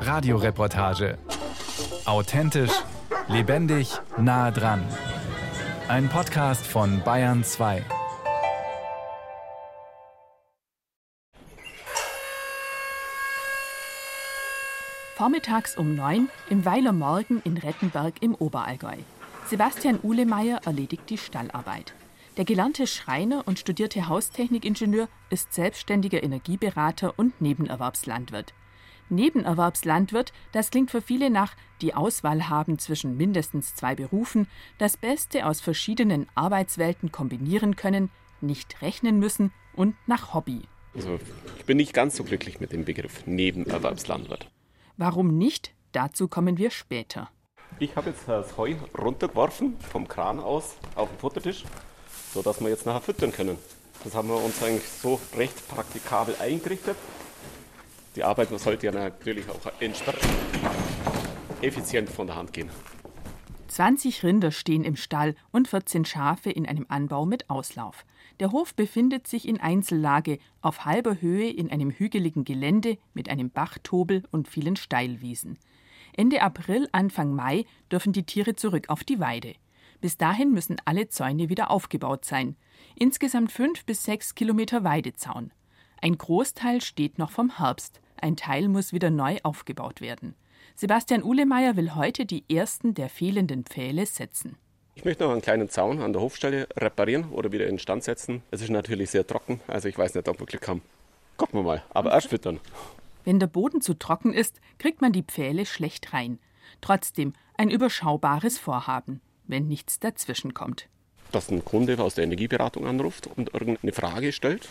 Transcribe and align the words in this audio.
Radioreportage. 0.00 1.18
Authentisch, 2.04 2.72
lebendig, 3.28 3.92
nah 4.16 4.50
dran. 4.50 4.82
Ein 5.88 6.08
Podcast 6.08 6.66
von 6.66 7.02
Bayern 7.04 7.44
2. 7.44 7.84
Vormittags 15.16 15.76
um 15.76 15.94
neun 15.94 16.28
im 16.50 16.64
Weiler 16.64 16.92
Morgen 16.92 17.40
in 17.44 17.56
Rettenberg 17.56 18.14
im 18.20 18.34
Oberallgäu. 18.34 18.96
Sebastian 19.46 20.00
Uhlemeier 20.02 20.60
erledigt 20.64 21.08
die 21.10 21.18
Stallarbeit. 21.18 21.92
Der 22.38 22.46
gelernte 22.46 22.86
Schreiner 22.86 23.46
und 23.46 23.58
studierte 23.58 24.08
Haustechnikingenieur 24.08 25.08
ist 25.28 25.52
selbstständiger 25.52 26.22
Energieberater 26.22 27.12
und 27.18 27.38
Nebenerwerbslandwirt. 27.42 28.54
Nebenerwerbslandwirt, 29.10 30.32
das 30.52 30.70
klingt 30.70 30.90
für 30.90 31.02
viele 31.02 31.28
nach 31.28 31.54
die 31.82 31.92
Auswahl 31.92 32.48
haben 32.48 32.78
zwischen 32.78 33.18
mindestens 33.18 33.74
zwei 33.74 33.94
Berufen, 33.94 34.48
das 34.78 34.96
Beste 34.96 35.44
aus 35.44 35.60
verschiedenen 35.60 36.26
Arbeitswelten 36.34 37.12
kombinieren 37.12 37.76
können, 37.76 38.10
nicht 38.40 38.80
rechnen 38.80 39.18
müssen 39.18 39.52
und 39.74 39.94
nach 40.06 40.32
Hobby. 40.32 40.62
Also, 40.94 41.18
ich 41.58 41.66
bin 41.66 41.76
nicht 41.76 41.92
ganz 41.92 42.16
so 42.16 42.24
glücklich 42.24 42.60
mit 42.60 42.72
dem 42.72 42.86
Begriff 42.86 43.26
Nebenerwerbslandwirt. 43.26 44.50
Warum 44.96 45.36
nicht? 45.36 45.74
Dazu 45.92 46.28
kommen 46.28 46.56
wir 46.56 46.70
später. 46.70 47.30
Ich 47.78 47.94
habe 47.96 48.08
jetzt 48.08 48.26
das 48.26 48.56
Heu 48.56 48.74
runtergeworfen 48.96 49.78
vom 49.80 50.08
Kran 50.08 50.40
aus 50.40 50.76
auf 50.94 51.10
den 51.10 51.18
Futtertisch, 51.18 51.64
sodass 52.32 52.60
wir 52.60 52.68
jetzt 52.68 52.86
nachher 52.86 53.00
füttern 53.00 53.32
können. 53.32 53.58
Das 54.04 54.14
haben 54.14 54.28
wir 54.28 54.42
uns 54.42 54.62
eigentlich 54.62 54.88
so 54.88 55.20
recht 55.36 55.68
praktikabel 55.68 56.34
eingerichtet. 56.40 56.96
Die 58.16 58.24
Arbeit 58.24 58.48
sollte 58.58 58.86
ja 58.86 58.92
natürlich 58.92 59.48
auch 59.48 59.60
entsprechend 59.80 60.30
effizient 61.62 62.10
von 62.10 62.26
der 62.26 62.36
Hand 62.36 62.52
gehen. 62.52 62.70
20 63.68 64.22
Rinder 64.22 64.50
stehen 64.50 64.84
im 64.84 64.96
Stall 64.96 65.34
und 65.50 65.66
14 65.66 66.04
Schafe 66.04 66.50
in 66.50 66.66
einem 66.66 66.84
Anbau 66.88 67.24
mit 67.24 67.48
Auslauf. 67.48 68.04
Der 68.38 68.52
Hof 68.52 68.74
befindet 68.74 69.26
sich 69.26 69.48
in 69.48 69.60
Einzellage 69.60 70.38
auf 70.60 70.84
halber 70.84 71.22
Höhe 71.22 71.48
in 71.48 71.70
einem 71.70 71.90
hügeligen 71.90 72.44
Gelände 72.44 72.98
mit 73.14 73.30
einem 73.30 73.50
Bachtobel 73.50 74.24
und 74.30 74.46
vielen 74.46 74.76
Steilwiesen. 74.76 75.58
Ende 76.14 76.42
April, 76.42 76.86
Anfang 76.92 77.34
Mai 77.34 77.64
dürfen 77.90 78.12
die 78.12 78.24
Tiere 78.24 78.56
zurück 78.56 78.90
auf 78.90 79.04
die 79.04 79.20
Weide. 79.20 79.54
Bis 80.02 80.18
dahin 80.18 80.52
müssen 80.52 80.76
alle 80.84 81.08
Zäune 81.08 81.48
wieder 81.48 81.70
aufgebaut 81.70 82.24
sein. 82.24 82.56
Insgesamt 82.96 83.52
fünf 83.52 83.86
bis 83.86 84.02
sechs 84.02 84.34
Kilometer 84.34 84.82
Weidezaun. 84.82 85.52
Ein 86.00 86.18
Großteil 86.18 86.80
steht 86.80 87.18
noch 87.18 87.30
vom 87.30 87.58
Herbst. 87.58 88.00
Ein 88.20 88.36
Teil 88.36 88.66
muss 88.66 88.92
wieder 88.92 89.10
neu 89.10 89.38
aufgebaut 89.44 90.00
werden. 90.00 90.34
Sebastian 90.74 91.22
Uhlemeier 91.22 91.76
will 91.76 91.94
heute 91.94 92.26
die 92.26 92.44
ersten 92.52 92.94
der 92.94 93.08
fehlenden 93.08 93.64
Pfähle 93.64 94.04
setzen. 94.04 94.56
Ich 94.96 95.04
möchte 95.04 95.22
noch 95.22 95.30
einen 95.30 95.40
kleinen 95.40 95.68
Zaun 95.68 96.00
an 96.00 96.12
der 96.12 96.20
Hofstelle 96.20 96.66
reparieren 96.76 97.30
oder 97.30 97.52
wieder 97.52 97.68
instand 97.68 98.02
setzen. 98.02 98.42
Es 98.50 98.60
ist 98.60 98.70
natürlich 98.70 99.10
sehr 99.10 99.24
trocken, 99.24 99.60
also 99.68 99.86
ich 99.86 99.96
weiß 99.96 100.16
nicht, 100.16 100.28
ob 100.28 100.40
wir 100.40 100.46
Glück 100.46 100.66
haben. 100.66 100.82
Gucken 101.36 101.60
wir 101.60 101.64
mal, 101.64 101.82
aber 101.90 102.10
erst 102.10 102.28
füttern. 102.28 102.58
Wenn 103.22 103.38
der 103.38 103.46
Boden 103.46 103.80
zu 103.80 103.94
trocken 103.94 104.32
ist, 104.32 104.60
kriegt 104.78 105.00
man 105.00 105.12
die 105.12 105.22
Pfähle 105.22 105.64
schlecht 105.64 106.12
rein. 106.12 106.40
Trotzdem 106.80 107.34
ein 107.56 107.70
überschaubares 107.70 108.58
Vorhaben, 108.58 109.20
wenn 109.52 109.68
nichts 109.68 110.00
dazwischen 110.00 110.54
kommt. 110.54 110.88
Dass 111.30 111.50
ein 111.50 111.64
Kunde 111.64 111.96
aus 112.00 112.16
der 112.16 112.24
Energieberatung 112.24 112.86
anruft 112.86 113.28
und 113.28 113.54
irgendeine 113.54 113.92
Frage 113.92 114.32
stellt, 114.32 114.68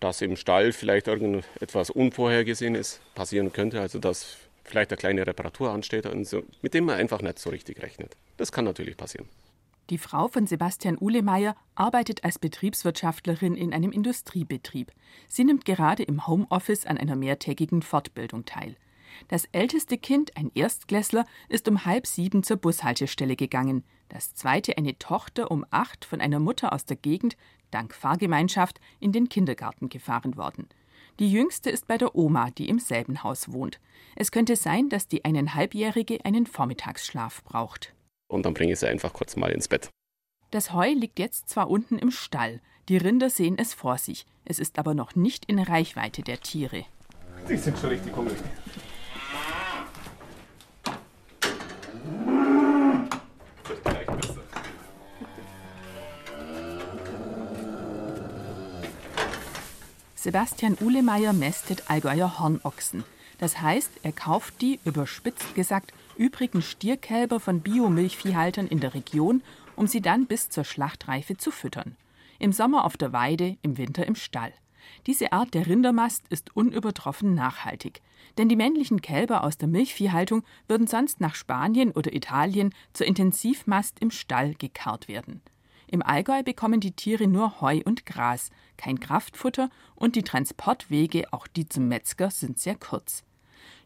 dass 0.00 0.20
im 0.20 0.36
Stall 0.36 0.72
vielleicht 0.72 1.08
irgendetwas 1.08 1.88
Unvorhergesehenes 1.90 3.00
passieren 3.14 3.52
könnte, 3.52 3.80
also 3.80 3.98
dass 3.98 4.36
vielleicht 4.64 4.90
eine 4.90 4.98
kleine 4.98 5.26
Reparatur 5.26 5.70
ansteht, 5.70 6.06
und 6.06 6.26
so, 6.26 6.42
mit 6.62 6.74
dem 6.74 6.84
man 6.84 6.96
einfach 6.96 7.22
nicht 7.22 7.38
so 7.38 7.50
richtig 7.50 7.82
rechnet. 7.82 8.16
Das 8.36 8.52
kann 8.52 8.64
natürlich 8.64 8.96
passieren. 8.96 9.28
Die 9.90 9.98
Frau 9.98 10.28
von 10.28 10.46
Sebastian 10.46 10.96
Uhlemeier 11.00 11.56
arbeitet 11.74 12.22
als 12.22 12.38
Betriebswirtschaftlerin 12.38 13.56
in 13.56 13.74
einem 13.74 13.90
Industriebetrieb. 13.90 14.92
Sie 15.26 15.42
nimmt 15.42 15.64
gerade 15.64 16.04
im 16.04 16.28
Homeoffice 16.28 16.86
an 16.86 16.96
einer 16.96 17.16
mehrtägigen 17.16 17.82
Fortbildung 17.82 18.44
teil. 18.44 18.76
Das 19.28 19.46
älteste 19.52 19.98
Kind, 19.98 20.36
ein 20.36 20.50
Erstklässler, 20.54 21.26
ist 21.48 21.68
um 21.68 21.84
halb 21.84 22.06
sieben 22.06 22.42
zur 22.42 22.56
Bushaltestelle 22.56 23.36
gegangen. 23.36 23.84
Das 24.08 24.34
zweite, 24.34 24.76
eine 24.76 24.98
Tochter, 24.98 25.50
um 25.50 25.64
acht 25.70 26.04
von 26.04 26.20
einer 26.20 26.40
Mutter 26.40 26.72
aus 26.72 26.84
der 26.84 26.96
Gegend, 26.96 27.36
dank 27.70 27.94
Fahrgemeinschaft, 27.94 28.80
in 28.98 29.12
den 29.12 29.28
Kindergarten 29.28 29.88
gefahren 29.88 30.36
worden. 30.36 30.68
Die 31.18 31.30
jüngste 31.30 31.70
ist 31.70 31.86
bei 31.86 31.98
der 31.98 32.14
Oma, 32.14 32.50
die 32.50 32.68
im 32.68 32.78
selben 32.78 33.22
Haus 33.22 33.52
wohnt. 33.52 33.80
Es 34.16 34.32
könnte 34.32 34.56
sein, 34.56 34.88
dass 34.88 35.06
die 35.06 35.24
eineinhalbjährige 35.24 36.24
einen 36.24 36.46
Vormittagsschlaf 36.46 37.44
braucht 37.44 37.94
und 38.30 38.46
dann 38.46 38.54
bringe 38.54 38.72
ich 38.72 38.78
sie 38.78 38.88
einfach 38.88 39.12
kurz 39.12 39.36
mal 39.36 39.50
ins 39.50 39.68
Bett. 39.68 39.90
Das 40.50 40.72
Heu 40.72 40.92
liegt 40.92 41.18
jetzt 41.18 41.48
zwar 41.48 41.68
unten 41.68 41.98
im 41.98 42.10
Stall, 42.10 42.60
die 42.88 42.96
Rinder 42.96 43.30
sehen 43.30 43.56
es 43.58 43.74
vor 43.74 43.98
sich, 43.98 44.26
es 44.44 44.58
ist 44.58 44.78
aber 44.78 44.94
noch 44.94 45.14
nicht 45.14 45.44
in 45.44 45.58
Reichweite 45.58 46.22
der 46.22 46.40
Tiere. 46.40 46.84
Die 47.48 47.56
sind 47.56 47.78
schon 47.78 47.90
richtig 47.90 48.14
hungrig. 48.16 48.38
Sebastian 60.22 60.76
Uhlemeier 60.82 61.32
mästet 61.32 61.84
Allgäuer 61.88 62.38
Hornochsen. 62.38 63.04
Das 63.38 63.62
heißt, 63.62 63.90
er 64.02 64.12
kauft 64.12 64.60
die, 64.60 64.78
überspitzt 64.84 65.54
gesagt, 65.54 65.94
übrigen 66.18 66.60
Stierkälber 66.60 67.40
von 67.40 67.62
Biomilchviehhaltern 67.62 68.66
in 68.66 68.80
der 68.80 68.92
Region, 68.92 69.42
um 69.76 69.86
sie 69.86 70.02
dann 70.02 70.26
bis 70.26 70.50
zur 70.50 70.64
Schlachtreife 70.64 71.38
zu 71.38 71.50
füttern. 71.50 71.96
Im 72.38 72.52
Sommer 72.52 72.84
auf 72.84 72.98
der 72.98 73.14
Weide, 73.14 73.56
im 73.62 73.78
Winter 73.78 74.06
im 74.06 74.14
Stall. 74.14 74.52
Diese 75.06 75.32
Art 75.32 75.54
der 75.54 75.66
Rindermast 75.66 76.24
ist 76.28 76.54
unübertroffen 76.54 77.34
nachhaltig, 77.34 78.02
denn 78.36 78.50
die 78.50 78.56
männlichen 78.56 79.00
Kälber 79.00 79.42
aus 79.42 79.56
der 79.56 79.68
Milchviehhaltung 79.68 80.42
würden 80.68 80.86
sonst 80.86 81.22
nach 81.22 81.34
Spanien 81.34 81.92
oder 81.92 82.12
Italien 82.12 82.74
zur 82.92 83.06
Intensivmast 83.06 83.98
im 84.00 84.10
Stall 84.10 84.52
gekarrt 84.52 85.08
werden. 85.08 85.40
Im 85.92 86.02
Allgäu 86.02 86.44
bekommen 86.44 86.78
die 86.78 86.92
Tiere 86.92 87.26
nur 87.26 87.60
Heu 87.60 87.80
und 87.84 88.06
Gras, 88.06 88.50
kein 88.76 89.00
Kraftfutter 89.00 89.70
und 89.96 90.14
die 90.14 90.22
Transportwege, 90.22 91.32
auch 91.32 91.48
die 91.48 91.68
zum 91.68 91.88
Metzger, 91.88 92.30
sind 92.30 92.60
sehr 92.60 92.76
kurz. 92.76 93.24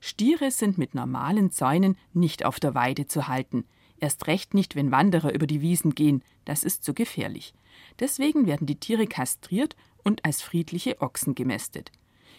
Stiere 0.00 0.50
sind 0.50 0.76
mit 0.76 0.94
normalen 0.94 1.50
Zäunen 1.50 1.96
nicht 2.12 2.44
auf 2.44 2.60
der 2.60 2.74
Weide 2.74 3.06
zu 3.06 3.26
halten, 3.26 3.64
erst 3.96 4.26
recht 4.26 4.52
nicht, 4.52 4.76
wenn 4.76 4.90
Wanderer 4.90 5.32
über 5.32 5.46
die 5.46 5.62
Wiesen 5.62 5.94
gehen, 5.94 6.22
das 6.44 6.62
ist 6.62 6.84
zu 6.84 6.92
gefährlich. 6.92 7.54
Deswegen 8.00 8.46
werden 8.46 8.66
die 8.66 8.78
Tiere 8.78 9.06
kastriert 9.06 9.74
und 10.02 10.26
als 10.26 10.42
friedliche 10.42 11.00
Ochsen 11.00 11.34
gemästet. 11.34 11.90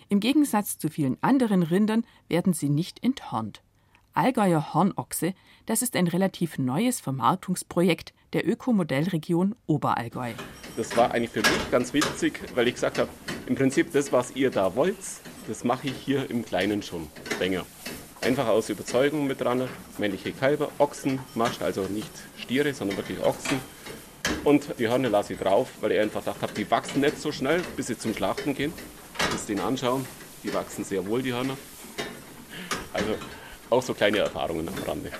Im 0.09 0.19
Gegensatz 0.19 0.77
zu 0.77 0.89
vielen 0.89 1.17
anderen 1.23 1.63
Rindern 1.63 2.05
werden 2.29 2.53
sie 2.53 2.69
nicht 2.69 3.03
enthornt. 3.03 3.63
Allgäuer 4.15 4.73
Hornochse, 4.73 5.33
das 5.65 5.81
ist 5.81 5.93
ein 5.97 6.07
relativ 6.07 6.57
neues 6.57 7.01
Vermarktungsprojekt 7.01 8.13
der 8.31 8.47
Ökomodellregion 8.47 9.55
Oberallgäu. 9.67 10.31
Das 10.77 10.95
war 10.95 11.11
eigentlich 11.11 11.31
für 11.31 11.41
mich 11.41 11.69
ganz 11.69 11.93
witzig, 11.93 12.39
weil 12.55 12.69
ich 12.69 12.75
gesagt 12.75 12.97
habe, 12.97 13.09
im 13.45 13.55
Prinzip 13.55 13.91
das, 13.91 14.13
was 14.13 14.31
ihr 14.31 14.51
da 14.51 14.73
wollt, 14.77 14.95
das 15.49 15.65
mache 15.65 15.87
ich 15.87 15.97
hier 15.97 16.29
im 16.29 16.45
Kleinen 16.45 16.81
schon 16.81 17.09
länger. 17.41 17.65
Einfach 18.21 18.47
aus 18.47 18.69
Überzeugung 18.69 19.27
mit 19.27 19.41
dran. 19.41 19.67
Männliche 19.97 20.31
Kälber, 20.31 20.69
Ochsen, 20.77 21.19
Mascht, 21.35 21.61
also 21.61 21.81
nicht 21.81 22.09
Stiere, 22.37 22.73
sondern 22.73 22.95
wirklich 22.95 23.21
Ochsen. 23.21 23.59
Und 24.45 24.79
die 24.79 24.87
Hörner 24.87 25.09
lasse 25.09 25.33
ich 25.33 25.39
drauf, 25.39 25.69
weil 25.81 25.91
ich 25.91 25.99
einfach 25.99 26.21
gedacht 26.21 26.41
habe, 26.41 26.53
die 26.53 26.71
wachsen 26.71 27.01
nicht 27.01 27.19
so 27.19 27.33
schnell, 27.33 27.61
bis 27.75 27.87
sie 27.87 27.97
zum 27.97 28.13
Schlachten 28.13 28.55
gehen. 28.55 28.71
Das 29.19 29.45
den 29.45 29.59
anschauen, 29.59 30.05
die 30.41 30.53
wachsen 30.53 30.85
sehr 30.85 31.05
wohl, 31.05 31.21
die 31.21 31.33
Hörner. 31.33 31.57
Also 32.93 33.15
auch 33.69 33.81
so 33.81 33.93
kleine 33.93 34.19
Erfahrungen 34.19 34.67
am 34.67 34.75
Rande. 34.83 35.11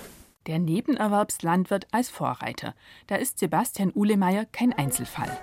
Der 0.47 0.59
Nebenerwerbslandwirt 0.59 1.87
als 1.91 2.09
Vorreiter. 2.09 2.75
Da 3.07 3.15
ist 3.15 3.39
Sebastian 3.39 3.91
Uhlemeier 3.95 4.45
kein 4.51 4.73
Einzelfall. 4.73 5.37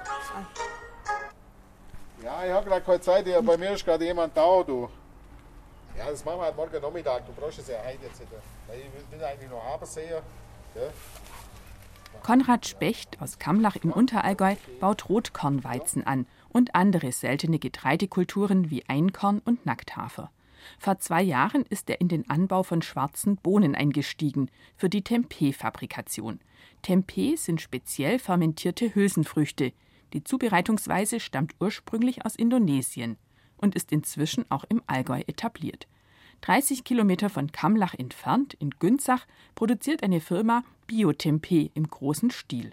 Ja, 2.22 2.44
ich 2.44 2.52
habe 2.52 2.68
gerade 2.68 2.84
keine 2.84 3.00
Zeit. 3.00 3.24
Bei 3.44 3.56
mir 3.56 3.72
ist 3.72 3.84
gerade 3.84 4.04
jemand 4.04 4.36
da, 4.36 4.62
du. 4.62 4.88
Ja, 5.98 6.08
das 6.08 6.24
machen 6.24 6.38
wir 6.38 6.44
halt 6.44 6.56
morgen 6.56 6.80
Nachmittag. 6.80 7.26
Du 7.26 7.32
brauchst 7.32 7.58
es 7.58 7.68
ja 7.68 7.78
heute 7.84 7.98
jetzt 8.04 8.20
nicht. 8.20 8.32
Ich 8.72 9.04
bin 9.06 9.22
eigentlich 9.22 9.50
noch 9.50 9.62
Aberseher. 9.74 10.22
Ja. 10.74 10.82
Konrad 12.22 12.66
Specht 12.66 13.20
aus 13.20 13.38
Kamlach 13.38 13.76
im 13.76 13.90
Unterallgäu 13.90 14.54
baut 14.80 15.08
Rotkornweizen 15.08 16.06
an 16.06 16.26
und 16.50 16.74
andere 16.74 17.10
seltene 17.10 17.58
Getreidekulturen 17.58 18.70
wie 18.70 18.84
Einkorn 18.86 19.42
und 19.44 19.66
Nackthafer. 19.66 20.30
Vor 20.78 20.98
zwei 20.98 21.22
Jahren 21.22 21.64
ist 21.68 21.88
er 21.90 22.00
in 22.00 22.08
den 22.08 22.28
Anbau 22.28 22.62
von 22.62 22.82
schwarzen 22.82 23.36
Bohnen 23.36 23.74
eingestiegen 23.74 24.50
für 24.76 24.88
die 24.88 25.02
Tempeh-Fabrikation. 25.02 26.40
Tempeh 26.82 27.36
sind 27.36 27.60
speziell 27.60 28.18
fermentierte 28.18 28.94
Hülsenfrüchte, 28.94 29.72
die 30.12 30.24
Zubereitungsweise 30.24 31.20
stammt 31.20 31.54
ursprünglich 31.60 32.24
aus 32.24 32.36
Indonesien. 32.36 33.16
und 33.56 33.76
ist 33.76 33.92
inzwischen 33.92 34.44
auch 34.50 34.64
im 34.64 34.82
Allgäu 34.88 35.20
etabliert. 35.28 35.86
30 36.40 36.82
Kilometer 36.82 37.30
von 37.30 37.52
Kamlach 37.52 37.94
entfernt, 37.94 38.54
in 38.54 38.70
Günzach, 38.70 39.24
produziert 39.54 40.02
eine 40.02 40.20
Firma 40.20 40.64
Biotempeh 40.88 41.70
im 41.74 41.86
großen 41.86 42.32
Stil. 42.32 42.72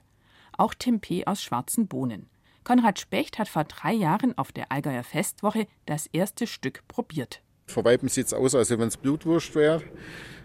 Auch 0.58 0.74
Tempeh 0.74 1.26
aus 1.28 1.44
schwarzen 1.44 1.88
Bohnen. 1.88 2.28
Konrad 2.64 3.00
Specht 3.00 3.40
hat 3.40 3.48
vor 3.48 3.64
drei 3.64 3.94
Jahren 3.94 4.38
auf 4.38 4.52
der 4.52 4.72
Allgäuer 4.72 5.04
Festwoche 5.04 5.68
das 5.86 6.08
erste 6.08 6.48
Stück 6.48 6.84
probiert. 6.88 7.42
Vor 7.70 7.86
Weitem 7.86 8.10
sieht 8.10 8.26
es 8.26 8.34
aus, 8.34 8.56
als 8.56 8.72
wenn 8.72 8.82
es 8.82 8.98
Blutwurst 8.98 9.54
wäre. 9.54 9.84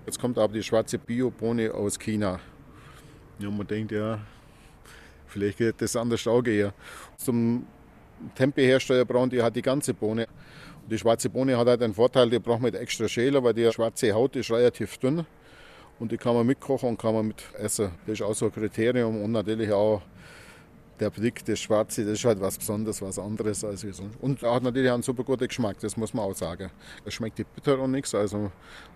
Jetzt 0.05 0.21
kommt 0.21 0.37
aber 0.37 0.53
die 0.53 0.63
schwarze 0.63 0.99
Biobohne 0.99 1.73
aus 1.73 1.99
China. 1.99 2.39
Ja, 3.39 3.51
man 3.51 3.67
denkt, 3.67 3.93
ja, 3.93 4.21
vielleicht 5.27 5.57
geht 5.57 5.81
das 5.81 5.97
anders 5.97 6.27
auch 6.27 6.43
gehen. 6.43 6.71
Zum 7.17 7.67
Tempehhersteller 8.35 9.07
brauchen 9.07 9.31
die 9.31 9.43
halt 9.43 9.57
die 9.57 9.63
ganze 9.63 9.95
Bohne. 9.95 10.27
Und 10.83 10.93
die 10.93 10.99
schwarze 10.99 11.31
Bohne 11.31 11.57
hat 11.57 11.67
halt 11.67 11.83
einen 11.83 11.95
Vorteil, 11.95 12.29
die 12.29 12.39
braucht 12.39 12.61
man 12.61 12.75
extra 12.75 13.09
Schäler, 13.09 13.43
weil 13.43 13.55
die 13.55 13.73
schwarze 13.73 14.13
Haut 14.13 14.37
ist 14.37 14.51
relativ 14.51 14.99
dünn. 14.99 15.25
Und 15.99 16.13
die 16.13 16.19
kann 16.19 16.35
man 16.35 16.47
mitkochen 16.47 16.91
und 16.91 16.99
kann 16.99 17.15
man 17.15 17.29
mit 17.29 17.43
essen. 17.55 17.91
Das 18.07 18.21
ist 18.21 18.23
auch 18.23 18.35
so 18.35 18.47
ein 18.47 18.53
Kriterium. 18.53 19.23
Und 19.23 19.33
natürlich 19.33 19.73
auch 19.73 20.03
der 21.05 21.11
Blick, 21.11 21.45
das 21.45 21.61
Schwarze, 21.61 22.05
das 22.05 22.15
ist 22.15 22.25
halt 22.25 22.41
was 22.41 22.57
Besonderes, 22.57 23.03
was 23.03 23.19
anderes 23.19 23.63
als 23.63 23.83
sonst. 23.83 24.17
Und 24.23 24.43
auch 24.43 24.61
natürlich 24.61 24.91
einen 24.91 25.03
super 25.03 25.23
guten 25.23 25.47
Geschmack, 25.47 25.79
das 25.81 25.99
muss 25.99 26.15
man 26.15 26.25
auch 26.25 26.35
sagen. 26.35 26.71
Es 27.05 27.15
schmeckt 27.15 27.39
nicht 27.39 27.55
bitter 27.55 27.79
und 27.79 27.91
nichts. 27.91 28.15
Also 28.15 28.39
in 28.39 28.51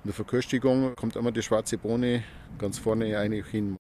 der 0.04 0.14
Verköstigung 0.14 0.94
kommt 0.96 1.16
immer 1.16 1.32
die 1.32 1.42
schwarze 1.42 1.76
Bohne 1.76 2.24
ganz 2.58 2.78
vorne 2.78 3.18
eigentlich 3.18 3.46
hin. 3.46 3.76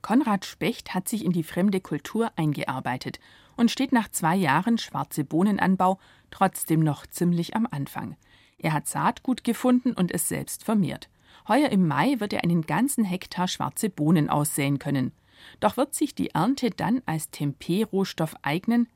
Konrad 0.00 0.44
Specht 0.44 0.94
hat 0.94 1.08
sich 1.08 1.24
in 1.24 1.32
die 1.32 1.42
fremde 1.42 1.80
Kultur 1.80 2.30
eingearbeitet 2.36 3.18
und 3.56 3.70
steht 3.70 3.92
nach 3.92 4.08
zwei 4.08 4.36
Jahren 4.36 4.78
schwarze 4.78 5.24
Bohnenanbau 5.24 5.98
trotzdem 6.30 6.80
noch 6.80 7.06
ziemlich 7.06 7.56
am 7.56 7.66
Anfang. 7.70 8.16
Er 8.58 8.72
hat 8.72 8.86
Saatgut 8.86 9.42
gefunden 9.42 9.92
und 9.92 10.12
es 10.12 10.28
selbst 10.28 10.64
vermehrt. 10.64 11.08
Heuer 11.48 11.70
im 11.70 11.88
Mai 11.88 12.20
wird 12.20 12.32
er 12.32 12.44
einen 12.44 12.62
ganzen 12.62 13.04
Hektar 13.04 13.48
schwarze 13.48 13.90
Bohnen 13.90 14.30
aussäen 14.30 14.78
können. 14.78 15.12
Doch 15.60 15.76
wird 15.76 15.94
sich 15.94 16.14
die 16.14 16.30
Ernte 16.30 16.70
dann 16.70 17.02
als 17.06 17.30
Tempeh-Rohstoff 17.30 18.34
eignen? 18.42 18.88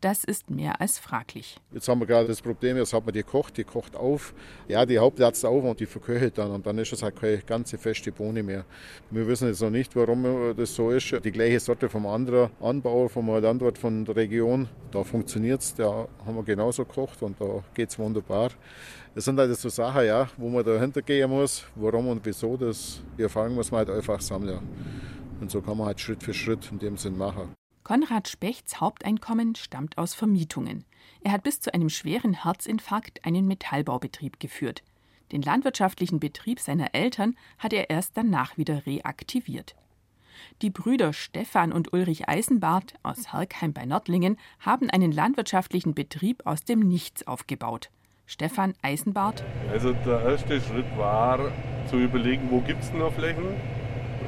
Das 0.00 0.24
ist 0.24 0.48
mehr 0.48 0.80
als 0.80 0.98
fraglich. 0.98 1.58
Jetzt 1.72 1.86
haben 1.86 2.00
wir 2.00 2.06
gerade 2.06 2.26
das 2.26 2.40
Problem, 2.40 2.78
jetzt 2.78 2.94
hat 2.94 3.04
man 3.04 3.12
die 3.12 3.22
kocht, 3.22 3.58
die 3.58 3.64
kocht 3.64 3.94
auf. 3.94 4.32
Ja, 4.66 4.86
die 4.86 4.98
Hauptplatz 4.98 5.44
auf 5.44 5.62
und 5.62 5.78
die 5.78 5.84
verköchelt 5.84 6.38
dann. 6.38 6.52
Und 6.52 6.64
dann 6.64 6.78
ist 6.78 6.90
es 6.94 7.02
halt 7.02 7.16
keine 7.16 7.38
ganze 7.38 7.76
feste 7.76 8.10
Bohne 8.10 8.42
mehr. 8.42 8.64
Wir 9.10 9.26
wissen 9.26 9.48
jetzt 9.48 9.60
noch 9.60 9.68
nicht, 9.68 9.94
warum 9.94 10.54
das 10.56 10.74
so 10.74 10.90
ist. 10.90 11.14
Die 11.22 11.30
gleiche 11.30 11.60
Sorte 11.60 11.90
vom 11.90 12.06
anderen 12.06 12.48
Anbauer, 12.60 13.10
vom 13.10 13.28
Landwirt 13.28 13.76
von 13.76 14.06
der 14.06 14.16
Region, 14.16 14.70
da 14.90 15.04
funktioniert 15.04 15.60
es. 15.60 15.74
Da 15.74 16.08
haben 16.24 16.34
wir 16.34 16.44
genauso 16.44 16.86
gekocht 16.86 17.22
und 17.22 17.38
da 17.38 17.62
geht 17.74 17.90
es 17.90 17.98
wunderbar. 17.98 18.52
Das 19.14 19.26
sind 19.26 19.38
halt 19.38 19.54
so 19.54 19.68
Sachen, 19.68 20.06
ja, 20.06 20.28
wo 20.38 20.48
man 20.48 20.64
dahinter 20.64 21.02
gehen 21.02 21.28
muss. 21.28 21.64
Warum 21.74 22.08
und 22.08 22.24
wieso, 22.24 22.56
das, 22.56 23.02
die 23.18 23.22
Erfahrung 23.22 23.54
muss 23.54 23.70
man 23.70 23.80
halt 23.80 23.90
einfach 23.90 24.20
sammeln. 24.22 24.60
Und 25.40 25.50
so 25.50 25.62
kann 25.62 25.78
man 25.78 25.86
halt 25.86 26.00
Schritt 26.00 26.22
für 26.22 26.34
Schritt 26.34 26.70
in 26.70 26.78
dem 26.78 26.96
Sinn 26.96 27.16
machen. 27.16 27.54
Konrad 27.82 28.28
Spechts 28.28 28.80
Haupteinkommen 28.80 29.54
stammt 29.54 29.98
aus 29.98 30.14
Vermietungen. 30.14 30.84
Er 31.22 31.32
hat 31.32 31.42
bis 31.42 31.60
zu 31.60 31.72
einem 31.74 31.88
schweren 31.88 32.44
Herzinfarkt 32.44 33.24
einen 33.24 33.46
Metallbaubetrieb 33.46 34.38
geführt. 34.38 34.82
Den 35.32 35.42
landwirtschaftlichen 35.42 36.20
Betrieb 36.20 36.60
seiner 36.60 36.94
Eltern 36.94 37.36
hat 37.58 37.72
er 37.72 37.90
erst 37.90 38.16
danach 38.16 38.56
wieder 38.58 38.84
reaktiviert. 38.86 39.76
Die 40.62 40.70
Brüder 40.70 41.12
Stefan 41.12 41.72
und 41.72 41.92
Ulrich 41.92 42.28
Eisenbart 42.28 42.94
aus 43.02 43.32
Herkheim 43.32 43.72
bei 43.72 43.84
Nördlingen 43.84 44.38
haben 44.58 44.90
einen 44.90 45.12
landwirtschaftlichen 45.12 45.94
Betrieb 45.94 46.46
aus 46.46 46.64
dem 46.64 46.80
Nichts 46.80 47.26
aufgebaut. 47.26 47.90
Stefan 48.26 48.74
Eisenbart. 48.82 49.44
Also 49.72 49.92
der 49.92 50.22
erste 50.22 50.60
Schritt 50.60 50.86
war 50.96 51.50
zu 51.88 51.96
überlegen, 51.96 52.50
wo 52.50 52.60
gibt 52.60 52.82
es 52.82 52.92
noch 52.92 53.12
Flächen. 53.12 53.56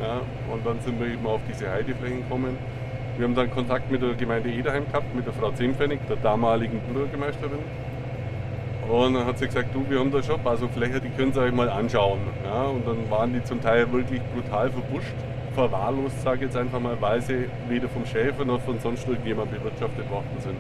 Ja, 0.03 0.21
und 0.53 0.67
dann 0.67 0.81
sind 0.81 1.01
wir 1.01 1.07
eben 1.07 1.25
auf 1.27 1.41
diese 1.49 1.71
Heideflächen 1.71 2.23
gekommen 2.23 2.59
wir 3.19 3.27
haben 3.27 3.35
dann 3.35 3.51
Kontakt 3.51 3.91
mit 3.91 4.01
der 4.01 4.15
Gemeinde 4.15 4.51
Ederheim 4.51 4.87
gehabt, 4.87 5.15
mit 5.15 5.27
der 5.27 5.35
Frau 5.35 5.51
Zehnpfennig, 5.51 6.01
der 6.09 6.17
damaligen 6.17 6.81
Bürgermeisterin. 6.93 7.59
Und 8.89 9.15
dann 9.15 9.27
hat 9.27 9.39
sie 9.39 9.47
gesagt, 9.47 9.75
du, 9.75 9.85
wir 9.89 10.01
haben 10.01 10.11
da 10.11 10.23
schon 10.23 10.37
ein 10.37 10.43
paar 10.43 10.57
so 10.57 10.67
Flächen, 10.69 11.01
die 11.03 11.11
können 11.11 11.33
Sie 11.33 11.41
euch 11.41 11.53
mal 11.53 11.69
anschauen. 11.69 12.21
Ja, 12.45 12.65
und 12.65 12.87
dann 12.87 13.11
waren 13.11 13.33
die 13.35 13.45
zum 13.45 13.61
Teil 13.61 13.91
wirklich 13.93 14.21
brutal 14.35 14.71
verbuscht, 14.71 15.15
verwahrlost, 15.55 16.23
sage 16.23 16.37
ich 16.37 16.43
jetzt 16.45 16.57
einfach 16.57 16.81
mal, 16.81 16.97
weil 17.01 17.21
sie 17.21 17.49
weder 17.69 17.89
vom 17.89 18.07
Schäfer 18.07 18.45
noch 18.47 18.61
von 18.63 18.81
sonst 18.81 19.07
irgendjemand 19.07 19.51
bewirtschaftet 19.51 20.11
worden 20.11 20.37
sind. 20.39 20.57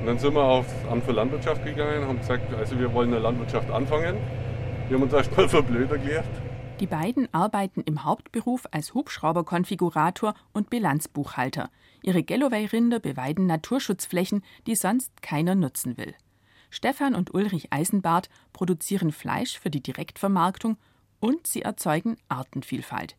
Und 0.00 0.06
dann 0.06 0.18
sind 0.18 0.34
wir 0.34 0.42
aufs 0.42 0.74
Amt 0.90 1.04
für 1.04 1.12
Landwirtschaft 1.12 1.64
gegangen 1.64 2.02
und 2.02 2.08
haben 2.08 2.18
gesagt, 2.18 2.52
also 2.58 2.78
wir 2.78 2.92
wollen 2.92 3.14
eine 3.14 3.22
Landwirtschaft 3.22 3.70
anfangen. 3.70 4.16
Wir 4.88 4.96
haben 4.96 5.04
uns 5.04 5.12
erstmal 5.12 5.48
für 5.48 5.62
blöd 5.62 5.90
erklärt 5.92 6.41
die 6.82 6.88
beiden 6.88 7.32
arbeiten 7.32 7.80
im 7.82 8.02
Hauptberuf 8.02 8.66
als 8.72 8.92
Hubschrauberkonfigurator 8.92 10.34
und 10.52 10.68
Bilanzbuchhalter. 10.68 11.70
Ihre 12.02 12.24
Galloway-Rinder 12.24 12.98
beweiden 12.98 13.46
Naturschutzflächen, 13.46 14.42
die 14.66 14.74
sonst 14.74 15.22
keiner 15.22 15.54
nutzen 15.54 15.96
will. 15.96 16.12
Stefan 16.70 17.14
und 17.14 17.34
Ulrich 17.34 17.72
Eisenbart 17.72 18.30
produzieren 18.52 19.12
Fleisch 19.12 19.60
für 19.60 19.70
die 19.70 19.80
Direktvermarktung 19.80 20.76
und 21.20 21.46
sie 21.46 21.62
erzeugen 21.62 22.16
Artenvielfalt. 22.28 23.14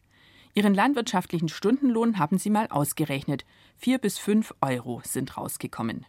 Ihren 0.56 0.74
landwirtschaftlichen 0.74 1.48
Stundenlohn 1.48 2.20
haben 2.20 2.40
sie 2.40 2.50
mal 2.50 2.68
ausgerechnet. 2.68 3.46
Vier 3.78 3.98
bis 3.98 4.18
fünf 4.18 4.54
Euro 4.60 5.00
sind 5.06 5.38
rausgekommen. 5.38 6.06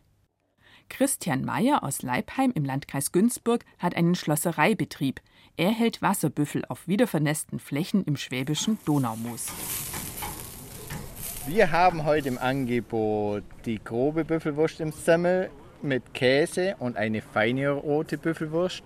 Christian 0.88 1.44
Meyer 1.44 1.82
aus 1.82 2.02
Leibheim 2.02 2.52
im 2.54 2.64
Landkreis 2.64 3.12
Günzburg 3.12 3.64
hat 3.78 3.96
einen 3.96 4.14
Schlossereibetrieb. 4.14 5.20
Er 5.56 5.70
hält 5.70 6.02
Wasserbüffel 6.02 6.64
auf 6.69 6.88
wiedervernässten 6.88 7.58
Flächen 7.58 8.04
im 8.04 8.16
schwäbischen 8.16 8.78
Donaumoos. 8.84 9.46
Wir 11.46 11.70
haben 11.70 12.04
heute 12.04 12.28
im 12.28 12.38
Angebot 12.38 13.44
die 13.66 13.82
grobe 13.82 14.25
Büffelwurst 14.25 14.81
im 14.81 14.92
Semmel 14.92 15.50
mit 15.82 16.14
Käse 16.14 16.76
und 16.78 16.96
eine 16.96 17.20
feine 17.20 17.70
rote 17.70 18.16
Büffelwurst. 18.16 18.84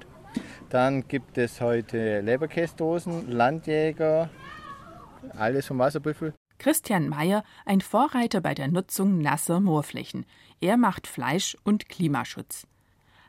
Dann 0.68 1.06
gibt 1.06 1.38
es 1.38 1.60
heute 1.60 2.20
Leberkäsdosen, 2.20 3.30
Landjäger, 3.30 4.28
alles 5.36 5.66
vom 5.66 5.78
Wasserbüffel. 5.78 6.34
Christian 6.58 7.08
Meyer, 7.08 7.44
ein 7.64 7.80
Vorreiter 7.80 8.40
bei 8.40 8.52
der 8.52 8.68
Nutzung 8.68 9.18
nasser 9.18 9.60
Moorflächen. 9.60 10.26
Er 10.60 10.76
macht 10.76 11.06
Fleisch- 11.06 11.56
und 11.62 11.88
Klimaschutz. 11.88 12.66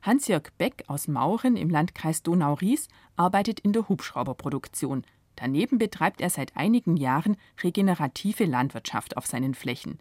Hans-Jörg 0.01 0.49
Beck 0.57 0.83
aus 0.87 1.07
Mauren 1.07 1.55
im 1.55 1.69
Landkreis 1.69 2.23
Donau-Ries 2.23 2.87
arbeitet 3.15 3.59
in 3.59 3.73
der 3.73 3.87
Hubschrauberproduktion. 3.87 5.03
Daneben 5.35 5.77
betreibt 5.77 6.21
er 6.21 6.29
seit 6.29 6.57
einigen 6.57 6.97
Jahren 6.97 7.37
regenerative 7.63 8.45
Landwirtschaft 8.45 9.15
auf 9.15 9.27
seinen 9.27 9.53
Flächen. 9.53 9.99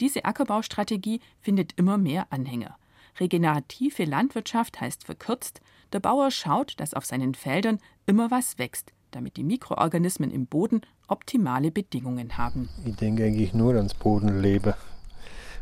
Diese 0.00 0.24
Ackerbaustrategie 0.24 1.20
findet 1.40 1.72
immer 1.76 1.98
mehr 1.98 2.28
Anhänger. 2.30 2.76
Regenerative 3.18 4.04
Landwirtschaft 4.04 4.80
heißt 4.80 5.04
verkürzt, 5.04 5.60
der 5.92 6.00
Bauer 6.00 6.30
schaut, 6.30 6.78
dass 6.80 6.94
auf 6.94 7.04
seinen 7.04 7.34
Feldern 7.34 7.78
immer 8.06 8.30
was 8.30 8.58
wächst, 8.58 8.92
damit 9.10 9.36
die 9.36 9.44
Mikroorganismen 9.44 10.30
im 10.30 10.46
Boden 10.46 10.80
optimale 11.10 11.70
Bedingungen 11.70 12.38
haben. 12.38 12.68
Ich 12.84 12.96
denke 12.96 13.24
eigentlich 13.24 13.52
nur 13.52 13.74
ans 13.74 13.94
Bodenleben, 13.94 14.74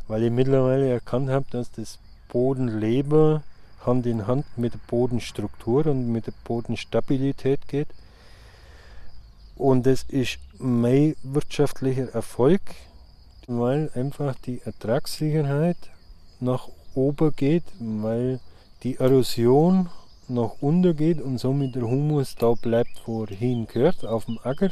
weil 0.06 0.24
ich 0.24 0.30
mittlerweile 0.30 0.88
erkannt 0.88 1.30
habe, 1.30 1.46
dass 1.50 1.70
das 1.72 1.98
Bodenleben 2.28 3.42
Hand 3.84 4.06
in 4.06 4.26
Hand 4.26 4.44
mit 4.56 4.74
der 4.74 4.80
Bodenstruktur 4.86 5.86
und 5.86 6.12
mit 6.12 6.26
der 6.26 6.34
Bodenstabilität 6.44 7.66
geht. 7.68 7.88
Und 9.56 9.86
das 9.86 10.02
ist 10.04 10.38
mein 10.58 11.16
wirtschaftlicher 11.22 12.12
Erfolg, 12.12 12.60
weil 13.46 13.90
einfach 13.94 14.34
die 14.34 14.60
Ertragssicherheit 14.64 15.78
nach 16.40 16.68
oben 16.94 17.34
geht, 17.34 17.64
weil 17.78 18.40
die 18.82 18.96
Erosion 18.96 19.88
nach 20.28 20.60
unten 20.60 20.96
geht 20.96 21.20
und 21.20 21.38
somit 21.38 21.74
der 21.74 21.82
Humus 21.82 22.34
da 22.36 22.52
bleibt, 22.52 23.02
wo 23.06 23.24
er 23.24 23.34
hingehört, 23.34 24.04
auf 24.04 24.26
dem 24.26 24.38
Acker. 24.42 24.70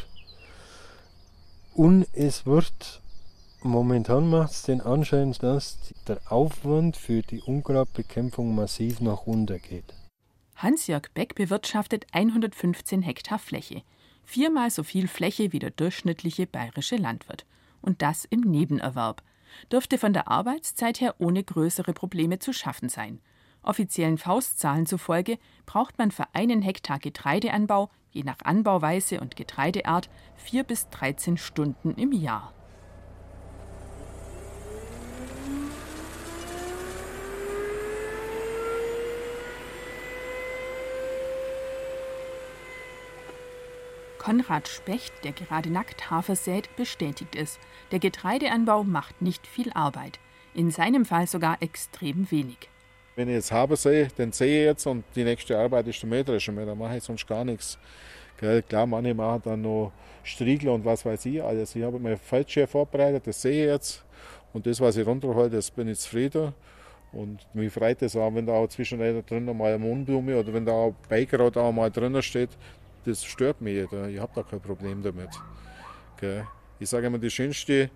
Und 1.77 2.07
es 2.15 2.47
wird 2.47 3.03
momentan 3.63 4.31
macht 4.31 4.53
es 4.53 4.63
den 4.63 4.81
Anschein, 4.81 5.33
dass 5.33 5.77
der 6.09 6.21
Aufwand 6.33 6.97
für 6.97 7.21
die 7.21 7.43
Unkrautbekämpfung 7.43 8.55
massiv 8.55 9.03
nach 9.03 9.27
unten 9.27 9.61
geht. 9.61 9.85
Hans-Jörg 10.55 11.11
Beck 11.13 11.35
bewirtschaftet 11.35 12.07
115 12.13 13.03
Hektar 13.03 13.39
Fläche. 13.39 13.83
Viermal 14.25 14.71
so 14.71 14.85
viel 14.85 15.07
Fläche 15.07 15.53
wie 15.53 15.59
der 15.59 15.71
durchschnittliche 15.71 16.47
bayerische 16.47 16.97
Landwirt. 16.97 17.45
Und 17.83 18.01
das 18.01 18.25
im 18.25 18.41
Nebenerwerb. 18.41 19.23
Dürfte 19.71 19.99
von 19.99 20.15
der 20.15 20.29
Arbeitszeit 20.29 21.03
her 21.03 21.17
ohne 21.19 21.45
größere 21.45 21.93
Probleme 21.93 22.39
zu 22.39 22.55
schaffen 22.55 22.89
sein. 22.89 23.21
Offiziellen 23.67 24.17
Faustzahlen 24.17 24.87
zufolge 24.87 25.39
braucht 25.67 25.99
man 25.99 26.13
für 26.13 26.25
einen 26.33 26.63
Hektar 26.63 27.01
Getreideanbau, 27.01 27.91
je 28.13 28.23
nach 28.23 28.39
Anbauweise 28.45 29.21
und 29.21 29.35
Getreideart, 29.35 30.09
4 30.37 30.63
bis 30.63 30.89
13 30.91 31.37
Stunden 31.37 31.95
im 31.97 32.13
Jahr. 32.13 32.53
Konrad 44.19 44.69
Specht, 44.69 45.13
der 45.25 45.33
gerade 45.33 45.71
nackt 45.71 46.11
Hafer 46.11 46.35
sät, 46.35 46.75
bestätigt 46.77 47.37
es. 47.37 47.59
Der 47.91 47.99
Getreideanbau 47.99 48.85
macht 48.85 49.23
nicht 49.23 49.47
viel 49.47 49.73
Arbeit. 49.73 50.19
In 50.55 50.71
seinem 50.71 51.05
Fall 51.05 51.27
sogar 51.27 51.63
extrem 51.63 52.31
wenig. 52.31 52.69
Wenn 53.17 53.29
ich 53.29 53.37
jetzt 53.37 53.51
Hafer 53.51 53.77
sehe, 53.77 54.09
dann 54.19 54.31
sehe 54.31 54.61
ich 54.61 54.67
jetzt 54.67 54.87
und 54.87 55.03
die 55.15 55.25
nächste 55.25 55.59
Arbeit 55.59 55.87
ist 55.87 56.03
der 56.03 56.11
Mähdrescher. 56.11 56.53
Da 56.53 56.75
mache 56.75 56.99
ich 56.99 57.03
sonst 57.03 57.27
gar 57.27 57.47
nichts. 57.47 57.79
Gell, 58.39 58.61
klar, 58.63 58.87
manche 58.87 59.15
machen 59.15 59.41
dann 59.43 59.63
noch 59.63 59.91
Striegler 60.23 60.75
und 60.75 60.85
was 60.85 61.03
weiß 61.03 61.25
ich 61.25 61.43
alles. 61.43 61.75
Ich 61.75 61.83
habe 61.83 61.99
mein 61.99 62.19
Feldschirm 62.19 62.69
vorbereitet, 62.69 63.27
das 63.27 63.41
sehe 63.41 63.65
ich 63.65 63.71
jetzt. 63.71 64.05
Und 64.53 64.67
das, 64.67 64.83
was 64.83 64.99
ich 64.99 65.07
runterhole, 65.07 65.49
das 65.49 65.71
bin 65.71 65.89
ich 65.89 65.99
zufrieden. 65.99 66.53
Und 67.11 67.39
mich 67.55 67.73
freut 67.73 68.03
es 68.03 68.15
auch, 68.17 68.35
wenn 68.35 68.45
da 68.45 68.53
auch 68.53 68.69
zwischen 68.69 68.99
drin 68.99 69.45
mal 69.57 69.69
eine 69.73 69.79
Mohnblume 69.79 70.39
oder 70.39 70.53
wenn 70.53 70.67
da 70.67 70.73
auch 70.73 70.95
Beikraut 71.09 71.57
auch 71.57 71.73
mal 71.73 71.91
drinnen 71.91 72.21
steht. 72.23 72.51
Das 73.07 73.25
stört 73.25 73.63
mich 73.63 73.81
nicht. 73.81 73.93
Ich 74.11 74.21
habe 74.21 74.33
da 74.35 74.43
kein 74.43 74.61
Problem 74.61 75.03
damit. 75.03 75.31
Gell. 76.21 76.47
Ich 76.79 76.91
sage 76.91 77.07
immer, 77.07 77.19
die 77.19 77.31
schönste 77.31 77.89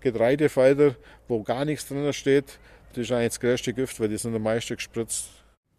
Getreidefelder, 0.00 0.94
wo 1.28 1.42
gar 1.42 1.66
nichts 1.66 1.86
drinnen 1.86 2.14
steht, 2.14 2.58
das 2.92 3.04
ist 3.04 3.12
eigentlich 3.12 3.28
das 3.30 3.40
größte 3.40 3.74
Gift, 3.74 4.00
weil 4.00 4.08
die 4.08 4.18
sind 4.18 4.34
am 4.34 4.42
meisten 4.42 4.76
gespritzt. 4.76 5.30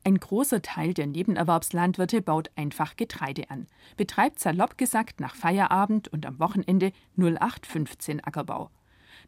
Ein 0.06 0.20
großer 0.20 0.62
Teil 0.62 0.94
der 0.94 1.08
Nebenerwerbslandwirte 1.08 2.22
baut 2.22 2.52
einfach 2.58 2.98
Getreide 2.98 3.50
an, 3.50 3.68
betreibt 3.96 4.40
salopp 4.40 4.78
gesagt 4.78 5.22
nach 5.22 5.36
Feierabend 5.36 6.10
und 6.10 6.26
am 6.26 6.40
Wochenende 6.40 6.92
0815 7.16 8.22
Ackerbau. 8.22 8.70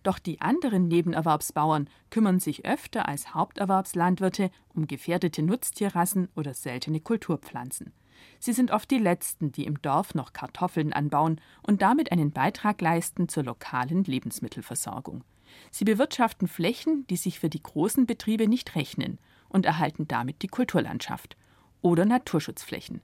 Doch 0.04 0.20
die 0.20 0.42
anderen 0.42 0.90
Nebenerwerbsbauern 0.90 1.90
kümmern 2.10 2.40
sich 2.40 2.66
öfter 2.66 3.08
als 3.08 3.34
Haupterwerbslandwirte 3.34 4.52
um 4.74 4.86
gefährdete 4.86 5.44
Nutztierrassen 5.44 6.28
oder 6.36 6.54
seltene 6.54 7.00
Kulturpflanzen. 7.00 7.94
Sie 8.40 8.54
sind 8.54 8.72
oft 8.72 8.92
die 8.92 8.98
Letzten, 8.98 9.52
die 9.52 9.66
im 9.66 9.82
Dorf 9.82 10.14
noch 10.14 10.34
Kartoffeln 10.34 10.92
anbauen 10.92 11.40
und 11.64 11.82
damit 11.82 12.12
einen 12.12 12.32
Beitrag 12.32 12.82
leisten 12.82 13.30
zur 13.30 13.44
lokalen 13.44 14.04
Lebensmittelversorgung. 14.04 15.24
Sie 15.72 15.86
bewirtschaften 15.86 16.48
Flächen, 16.48 17.06
die 17.08 17.18
sich 17.18 17.40
für 17.40 17.50
die 17.50 17.62
großen 17.62 18.06
Betriebe 18.06 18.48
nicht 18.48 18.76
rechnen 18.76 19.20
und 19.50 19.66
erhalten 19.66 20.08
damit 20.08 20.42
die 20.42 20.48
Kulturlandschaft 20.48 21.38
oder 21.82 22.06
Naturschutzflächen. 22.06 23.02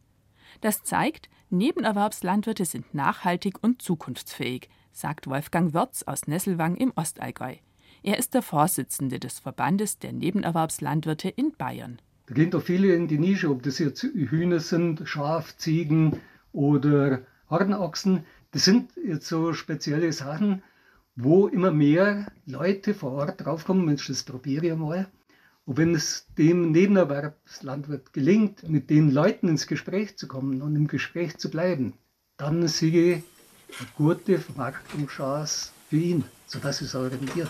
Das 0.62 0.84
zeigt, 0.84 1.30
Nebenerwerbslandwirte 1.50 2.66
sind 2.66 2.94
nachhaltig 2.94 3.62
und 3.62 3.82
zukunftsfähig, 3.82 4.70
sagt 4.92 5.28
Wolfgang 5.28 5.74
Wörz 5.74 6.04
aus 6.04 6.28
Nesselwang 6.28 6.76
im 6.76 6.94
Ostallgäu. 6.96 7.56
Er 8.04 8.18
ist 8.18 8.34
der 8.34 8.42
Vorsitzende 8.42 9.20
des 9.20 9.40
Verbandes 9.40 10.00
der 10.00 10.12
Nebenerwerbslandwirte 10.14 11.30
in 11.30 11.52
Bayern. 11.52 12.02
Da 12.26 12.34
gehen 12.34 12.52
doch 12.52 12.64
viele 12.64 12.96
in 12.96 13.08
die 13.08 13.20
Nische, 13.20 13.50
ob 13.50 13.64
das 13.64 13.80
jetzt 13.80 14.04
Hühner 14.04 14.60
sind, 14.60 15.02
Schaf, 15.06 15.56
Ziegen 15.58 16.20
oder 16.52 17.22
Hornochsen. 17.50 18.26
Das 18.52 18.66
sind 18.66 18.92
jetzt 19.06 19.28
so 19.28 19.54
spezielle 19.54 20.12
Sachen, 20.14 20.64
wo 21.24 21.48
immer 21.48 21.72
mehr 21.72 22.32
Leute 22.46 22.94
vor 22.94 23.12
Ort 23.14 23.46
draufkommen, 23.46 23.86
Mensch, 23.86 24.08
das 24.08 24.24
probiere 24.24 24.68
ich 24.68 24.76
mal. 24.76 25.08
Und 25.66 25.78
wenn 25.78 25.94
es 25.94 26.28
dem 26.38 26.72
Nebenerwerbslandwirt 26.72 28.14
gelingt, 28.14 28.68
mit 28.68 28.90
den 28.90 29.12
Leuten 29.12 29.48
ins 29.48 29.68
Gespräch 29.68 30.18
zu 30.18 30.28
kommen 30.28 30.62
und 30.62 30.76
im 30.76 30.88
Gespräch 30.88 31.38
zu 31.38 31.50
bleiben, 31.52 31.94
dann 32.38 32.68
sehe 32.68 33.18
ich 33.18 33.24
eine 33.80 33.90
gute 33.96 34.40
Vermarktungschance 34.40 35.72
für 35.90 35.98
ihn, 35.98 36.24
sodass 36.48 36.82
es 36.82 36.96
auch 36.96 37.04
rentiert. 37.04 37.50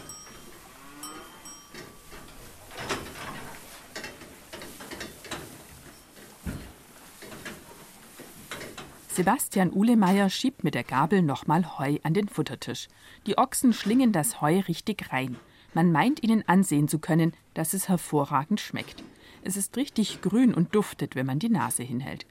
Sebastian 9.22 9.72
Uhlemeier 9.72 10.32
schiebt 10.32 10.64
mit 10.64 10.74
der 10.74 10.84
Gabel 10.84 11.22
nochmal 11.22 11.78
Heu 11.78 11.98
an 12.02 12.16
den 12.16 12.28
Futtertisch. 12.28 12.88
Die 13.28 13.38
Ochsen 13.38 13.72
schlingen 13.72 14.12
das 14.12 14.42
Heu 14.42 14.62
richtig 14.62 15.14
rein. 15.14 15.36
Man 15.76 15.92
meint 15.92 16.24
ihnen 16.24 16.44
ansehen 16.50 16.88
zu 16.88 16.98
können, 16.98 17.34
dass 17.54 17.76
es 17.76 17.88
hervorragend 17.88 18.60
schmeckt. 18.60 19.04
Es 19.44 19.58
ist 19.58 19.78
richtig 19.78 20.22
grün 20.22 20.56
und 20.56 20.74
duftet, 20.74 21.14
wenn 21.14 21.28
man 21.28 21.38
die 21.38 21.50
Nase 21.50 21.84
hinhält. 21.84 22.26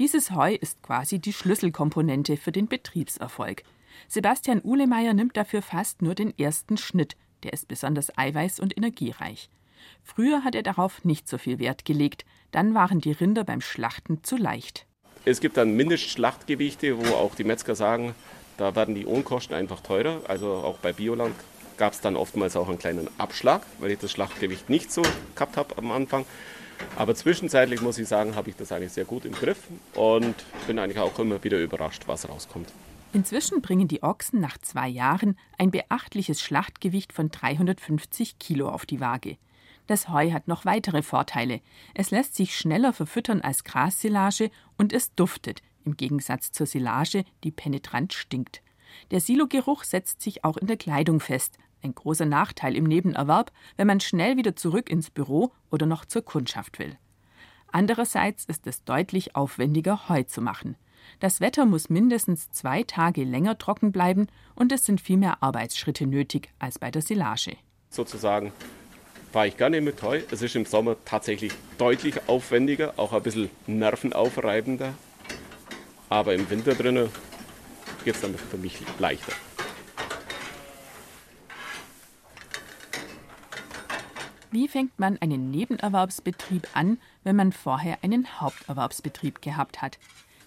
Dieses 0.00 0.32
Heu 0.32 0.52
ist 0.52 0.82
quasi 0.82 1.20
die 1.20 1.32
Schlüsselkomponente 1.32 2.36
für 2.36 2.50
den 2.50 2.66
Betriebserfolg. 2.66 3.62
Sebastian 4.08 4.62
Uhlemeier 4.64 5.14
nimmt 5.14 5.36
dafür 5.36 5.62
fast 5.62 6.02
nur 6.02 6.16
den 6.16 6.36
ersten 6.36 6.76
Schnitt, 6.76 7.14
der 7.44 7.52
ist 7.52 7.68
besonders 7.68 8.12
eiweiß- 8.18 8.60
und 8.60 8.76
energiereich. 8.76 9.48
Früher 10.02 10.42
hat 10.42 10.56
er 10.56 10.64
darauf 10.64 11.04
nicht 11.04 11.28
so 11.28 11.38
viel 11.38 11.60
Wert 11.60 11.84
gelegt, 11.84 12.24
dann 12.50 12.74
waren 12.74 13.00
die 13.00 13.12
Rinder 13.12 13.44
beim 13.44 13.60
Schlachten 13.60 14.24
zu 14.24 14.36
leicht. 14.36 14.88
Es 15.24 15.40
gibt 15.40 15.56
dann 15.56 15.74
Mindestschlachtgewichte, 15.76 16.98
wo 16.98 17.14
auch 17.14 17.36
die 17.36 17.44
Metzger 17.44 17.76
sagen, 17.76 18.14
da 18.56 18.74
werden 18.74 18.96
die 18.96 19.06
Unkosten 19.06 19.54
einfach 19.54 19.80
teurer. 19.80 20.20
Also 20.26 20.48
auch 20.48 20.78
bei 20.78 20.92
Bioland 20.92 21.34
gab 21.76 21.92
es 21.92 22.00
dann 22.00 22.16
oftmals 22.16 22.56
auch 22.56 22.68
einen 22.68 22.78
kleinen 22.78 23.08
Abschlag, 23.18 23.62
weil 23.78 23.92
ich 23.92 23.98
das 23.98 24.10
Schlachtgewicht 24.10 24.68
nicht 24.68 24.92
so 24.92 25.02
gehabt 25.34 25.56
habe 25.56 25.78
am 25.78 25.92
Anfang. 25.92 26.26
Aber 26.96 27.14
zwischenzeitlich 27.14 27.80
muss 27.80 27.98
ich 27.98 28.08
sagen, 28.08 28.34
habe 28.34 28.50
ich 28.50 28.56
das 28.56 28.72
eigentlich 28.72 28.92
sehr 28.92 29.04
gut 29.04 29.24
im 29.24 29.32
Griff 29.32 29.58
und 29.94 30.34
bin 30.66 30.80
eigentlich 30.80 30.98
auch 30.98 31.16
immer 31.20 31.42
wieder 31.44 31.60
überrascht, 31.60 32.02
was 32.06 32.28
rauskommt. 32.28 32.72
Inzwischen 33.12 33.62
bringen 33.62 33.86
die 33.86 34.02
Ochsen 34.02 34.40
nach 34.40 34.58
zwei 34.58 34.88
Jahren 34.88 35.38
ein 35.56 35.70
beachtliches 35.70 36.40
Schlachtgewicht 36.40 37.12
von 37.12 37.30
350 37.30 38.40
Kilo 38.40 38.68
auf 38.68 38.86
die 38.86 39.00
Waage. 39.00 39.36
Das 39.86 40.08
Heu 40.08 40.32
hat 40.32 40.48
noch 40.48 40.64
weitere 40.64 41.02
Vorteile. 41.02 41.60
Es 41.94 42.10
lässt 42.10 42.36
sich 42.36 42.56
schneller 42.56 42.92
verfüttern 42.92 43.40
als 43.40 43.64
Grassilage 43.64 44.50
und 44.78 44.92
es 44.92 45.14
duftet, 45.14 45.62
im 45.84 45.96
Gegensatz 45.96 46.52
zur 46.52 46.66
Silage, 46.66 47.24
die 47.42 47.50
penetrant 47.50 48.12
stinkt. 48.12 48.62
Der 49.10 49.20
Silogeruch 49.20 49.84
setzt 49.84 50.22
sich 50.22 50.44
auch 50.44 50.56
in 50.56 50.66
der 50.66 50.76
Kleidung 50.76 51.20
fest. 51.20 51.58
Ein 51.82 51.94
großer 51.94 52.26
Nachteil 52.26 52.76
im 52.76 52.84
Nebenerwerb, 52.84 53.50
wenn 53.76 53.88
man 53.88 54.00
schnell 54.00 54.36
wieder 54.36 54.54
zurück 54.54 54.88
ins 54.88 55.10
Büro 55.10 55.52
oder 55.70 55.86
noch 55.86 56.04
zur 56.04 56.22
Kundschaft 56.22 56.78
will. 56.78 56.96
Andererseits 57.72 58.44
ist 58.44 58.66
es 58.66 58.84
deutlich 58.84 59.34
aufwendiger, 59.34 60.08
Heu 60.08 60.22
zu 60.24 60.42
machen. 60.42 60.76
Das 61.18 61.40
Wetter 61.40 61.64
muss 61.66 61.90
mindestens 61.90 62.50
zwei 62.50 62.84
Tage 62.84 63.24
länger 63.24 63.58
trocken 63.58 63.90
bleiben 63.90 64.28
und 64.54 64.70
es 64.70 64.84
sind 64.84 65.00
viel 65.00 65.16
mehr 65.16 65.42
Arbeitsschritte 65.42 66.06
nötig 66.06 66.52
als 66.60 66.78
bei 66.78 66.90
der 66.90 67.02
Silage. 67.02 67.56
Sozusagen 67.90 68.52
fahre 69.32 69.48
ich 69.48 69.56
gerne 69.56 69.80
mit 69.80 70.02
Heu. 70.02 70.20
Es 70.30 70.42
ist 70.42 70.54
im 70.54 70.66
Sommer 70.66 70.96
tatsächlich 71.04 71.52
deutlich 71.78 72.28
aufwendiger, 72.28 72.92
auch 72.98 73.12
ein 73.12 73.22
bisschen 73.22 73.50
nervenaufreibender. 73.66 74.92
Aber 76.10 76.34
im 76.34 76.48
Winter 76.50 76.74
drinnen 76.74 77.08
geht 78.04 78.14
es 78.14 78.20
dann 78.20 78.34
für 78.34 78.58
mich 78.58 78.78
leichter. 78.98 79.32
Wie 84.50 84.68
fängt 84.68 84.98
man 84.98 85.16
einen 85.16 85.50
Nebenerwerbsbetrieb 85.50 86.68
an, 86.74 86.98
wenn 87.24 87.36
man 87.36 87.52
vorher 87.52 87.96
einen 88.02 88.38
Haupterwerbsbetrieb 88.38 89.40
gehabt 89.40 89.80
hat? 89.80 89.98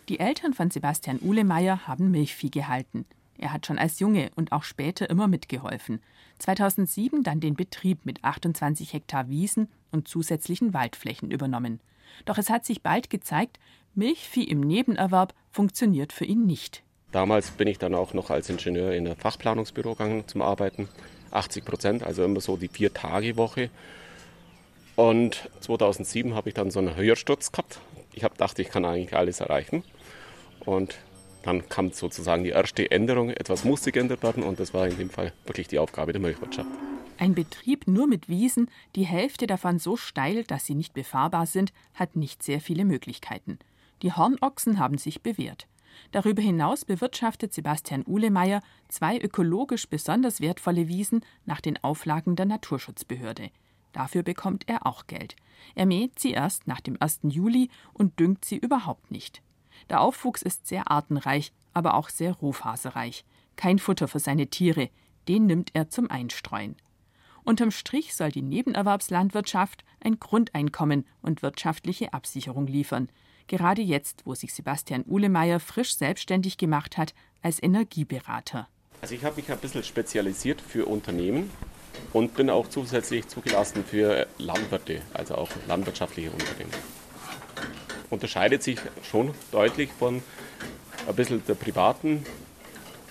Die 0.09 0.19
Eltern 0.19 0.53
von 0.53 0.69
Sebastian 0.69 1.19
Uhlemeier 1.23 1.87
haben 1.87 2.11
Milchvieh 2.11 2.51
gehalten. 2.51 3.07
Er 3.37 3.51
hat 3.51 3.65
schon 3.65 3.77
als 3.77 3.99
Junge 3.99 4.31
und 4.35 4.51
auch 4.51 4.63
später 4.63 5.09
immer 5.09 5.27
mitgeholfen. 5.27 6.01
2007 6.39 7.23
dann 7.23 7.39
den 7.39 7.55
Betrieb 7.55 8.05
mit 8.05 8.23
28 8.23 8.93
Hektar 8.93 9.29
Wiesen 9.29 9.69
und 9.91 10.07
zusätzlichen 10.07 10.73
Waldflächen 10.73 11.31
übernommen. 11.31 11.79
Doch 12.25 12.37
es 12.37 12.49
hat 12.49 12.65
sich 12.65 12.81
bald 12.81 13.09
gezeigt, 13.09 13.59
Milchvieh 13.93 14.43
im 14.43 14.61
Nebenerwerb 14.61 15.33
funktioniert 15.51 16.11
für 16.11 16.25
ihn 16.25 16.45
nicht. 16.45 16.83
Damals 17.11 17.51
bin 17.51 17.67
ich 17.67 17.77
dann 17.77 17.95
auch 17.95 18.13
noch 18.13 18.29
als 18.29 18.49
Ingenieur 18.49 18.93
in 18.93 19.07
ein 19.07 19.15
Fachplanungsbüro 19.15 19.91
gegangen 19.91 20.27
zum 20.27 20.41
Arbeiten. 20.41 20.89
80 21.31 21.65
Prozent, 21.65 22.03
also 22.03 22.23
immer 22.23 22.41
so 22.41 22.57
die 22.57 22.67
Vier-Tage-Woche. 22.67 23.69
Und 24.95 25.49
2007 25.61 26.35
habe 26.35 26.49
ich 26.49 26.55
dann 26.55 26.71
so 26.71 26.79
einen 26.79 26.95
Höhersturz 26.95 27.51
gehabt. 27.51 27.79
Ich 28.13 28.23
habe 28.23 28.33
gedacht, 28.33 28.59
ich 28.59 28.69
kann 28.69 28.85
eigentlich 28.85 29.15
alles 29.15 29.39
erreichen. 29.39 29.83
Und 30.61 30.97
dann 31.45 31.69
kam 31.69 31.91
sozusagen 31.91 32.43
die 32.43 32.49
erste 32.49 32.89
Änderung. 32.91 33.29
Etwas 33.29 33.63
musste 33.63 33.91
geändert 33.91 34.23
werden 34.23 34.43
und 34.43 34.59
das 34.59 34.73
war 34.73 34.87
in 34.87 34.97
dem 34.97 35.09
Fall 35.09 35.31
wirklich 35.45 35.67
die 35.67 35.79
Aufgabe 35.79 36.11
der 36.11 36.21
Milchwirtschaft. 36.21 36.69
Ein 37.17 37.33
Betrieb 37.33 37.87
nur 37.87 38.07
mit 38.07 38.27
Wiesen, 38.27 38.69
die 38.95 39.05
Hälfte 39.05 39.47
davon 39.47 39.79
so 39.79 39.95
steil, 39.95 40.43
dass 40.43 40.65
sie 40.65 40.75
nicht 40.75 40.93
befahrbar 40.93 41.45
sind, 41.45 41.71
hat 41.93 42.15
nicht 42.15 42.43
sehr 42.43 42.59
viele 42.59 42.83
Möglichkeiten. 42.83 43.57
Die 44.01 44.11
Hornochsen 44.11 44.79
haben 44.79 44.97
sich 44.97 45.21
bewährt. 45.21 45.67
Darüber 46.11 46.41
hinaus 46.41 46.83
bewirtschaftet 46.83 47.53
Sebastian 47.53 48.03
Uhlemeier 48.05 48.61
zwei 48.89 49.17
ökologisch 49.17 49.87
besonders 49.87 50.41
wertvolle 50.41 50.89
Wiesen 50.89 51.21
nach 51.45 51.61
den 51.61 51.81
Auflagen 51.83 52.35
der 52.35 52.47
Naturschutzbehörde. 52.47 53.49
Dafür 53.93 54.23
bekommt 54.23 54.67
er 54.67 54.85
auch 54.85 55.07
Geld. 55.07 55.37
Er 55.73 55.85
mäht 55.85 56.19
sie 56.19 56.31
erst 56.31 56.67
nach 56.67 56.81
dem 56.81 56.97
1. 56.99 57.19
Juli 57.23 57.69
und 57.93 58.19
düngt 58.19 58.43
sie 58.43 58.57
überhaupt 58.57 59.09
nicht. 59.09 59.41
Der 59.89 60.01
Aufwuchs 60.01 60.41
ist 60.41 60.67
sehr 60.67 60.89
artenreich, 60.91 61.51
aber 61.73 61.95
auch 61.95 62.09
sehr 62.09 62.33
rohfaserreich. 62.33 63.25
Kein 63.55 63.79
Futter 63.79 64.07
für 64.07 64.19
seine 64.19 64.47
Tiere, 64.47 64.89
den 65.27 65.45
nimmt 65.45 65.71
er 65.73 65.89
zum 65.89 66.09
Einstreuen. 66.09 66.75
Unterm 67.43 67.71
Strich 67.71 68.15
soll 68.15 68.31
die 68.31 68.41
Nebenerwerbslandwirtschaft 68.41 69.85
ein 70.03 70.19
Grundeinkommen 70.19 71.05
und 71.21 71.43
wirtschaftliche 71.43 72.13
Absicherung 72.13 72.65
liefern. 72.65 73.09
Gerade 73.47 73.83
jetzt, 73.83 74.23
wo 74.25 74.33
sich 74.33 74.53
Sebastian 74.53 75.05
Uhlemeier 75.05 75.59
frisch 75.59 75.95
selbstständig 75.95 76.57
gemacht 76.57 76.97
hat 76.97 77.13
als 77.43 77.61
Energieberater. 77.61 78.67
Also 79.01 79.13
ich 79.13 79.23
habe 79.23 79.35
mich 79.35 79.51
ein 79.51 79.59
bisschen 79.59 79.83
spezialisiert 79.83 80.59
für 80.59 80.87
Unternehmen 80.87 81.51
und 82.13 82.33
bin 82.33 82.49
auch 82.49 82.67
zusätzlich 82.67 83.27
zugelassen 83.27 83.83
für 83.85 84.25
Landwirte, 84.39 85.01
also 85.13 85.35
auch 85.35 85.49
landwirtschaftliche 85.67 86.31
Unternehmen. 86.31 86.71
Unterscheidet 88.15 88.63
sich 88.63 88.77
schon 89.03 89.33
deutlich 89.51 89.89
von 89.99 90.23
ein 91.05 91.15
bisschen 91.15 91.45
der 91.45 91.55
privaten 91.55 92.25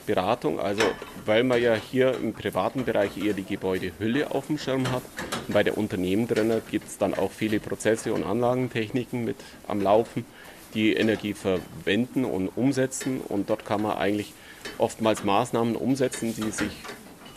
Beratung, 0.07 0.59
also 0.59 0.83
weil 1.27 1.45
man 1.45 1.61
ja 1.61 1.75
hier 1.75 2.15
im 2.15 2.33
privaten 2.33 2.87
Bereich 2.87 3.19
eher 3.19 3.35
die 3.35 3.45
Gebäudehülle 3.45 4.31
auf 4.31 4.47
dem 4.47 4.57
Schirm 4.57 4.91
hat. 4.91 5.03
Und 5.47 5.53
bei 5.53 5.63
der 5.63 5.77
Unternehmen 5.77 6.27
drin 6.27 6.63
gibt 6.71 6.89
es 6.89 6.97
dann 6.97 7.13
auch 7.13 7.31
viele 7.31 7.61
Prozesse 7.61 8.15
und 8.15 8.25
Anlagentechniken 8.25 9.27
mit 9.27 9.37
am 9.69 9.83
Laufen, 9.83 10.25
die 10.73 10.95
Energie 10.95 11.35
verwenden 11.35 12.25
und 12.25 12.49
umsetzen. 12.49 13.21
Und 13.21 13.51
dort 13.51 13.67
kann 13.67 13.83
man 13.83 13.99
eigentlich 13.99 14.33
oftmals 14.79 15.23
Maßnahmen 15.23 15.77
umsetzen, 15.77 16.35
die 16.35 16.51
sich 16.51 16.73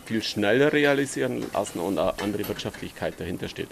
viel 0.06 0.22
schneller 0.22 0.72
realisieren 0.72 1.44
lassen 1.52 1.80
und 1.80 1.98
eine 1.98 2.18
andere 2.22 2.48
Wirtschaftlichkeit 2.48 3.20
dahinter 3.20 3.48
steht. 3.48 3.68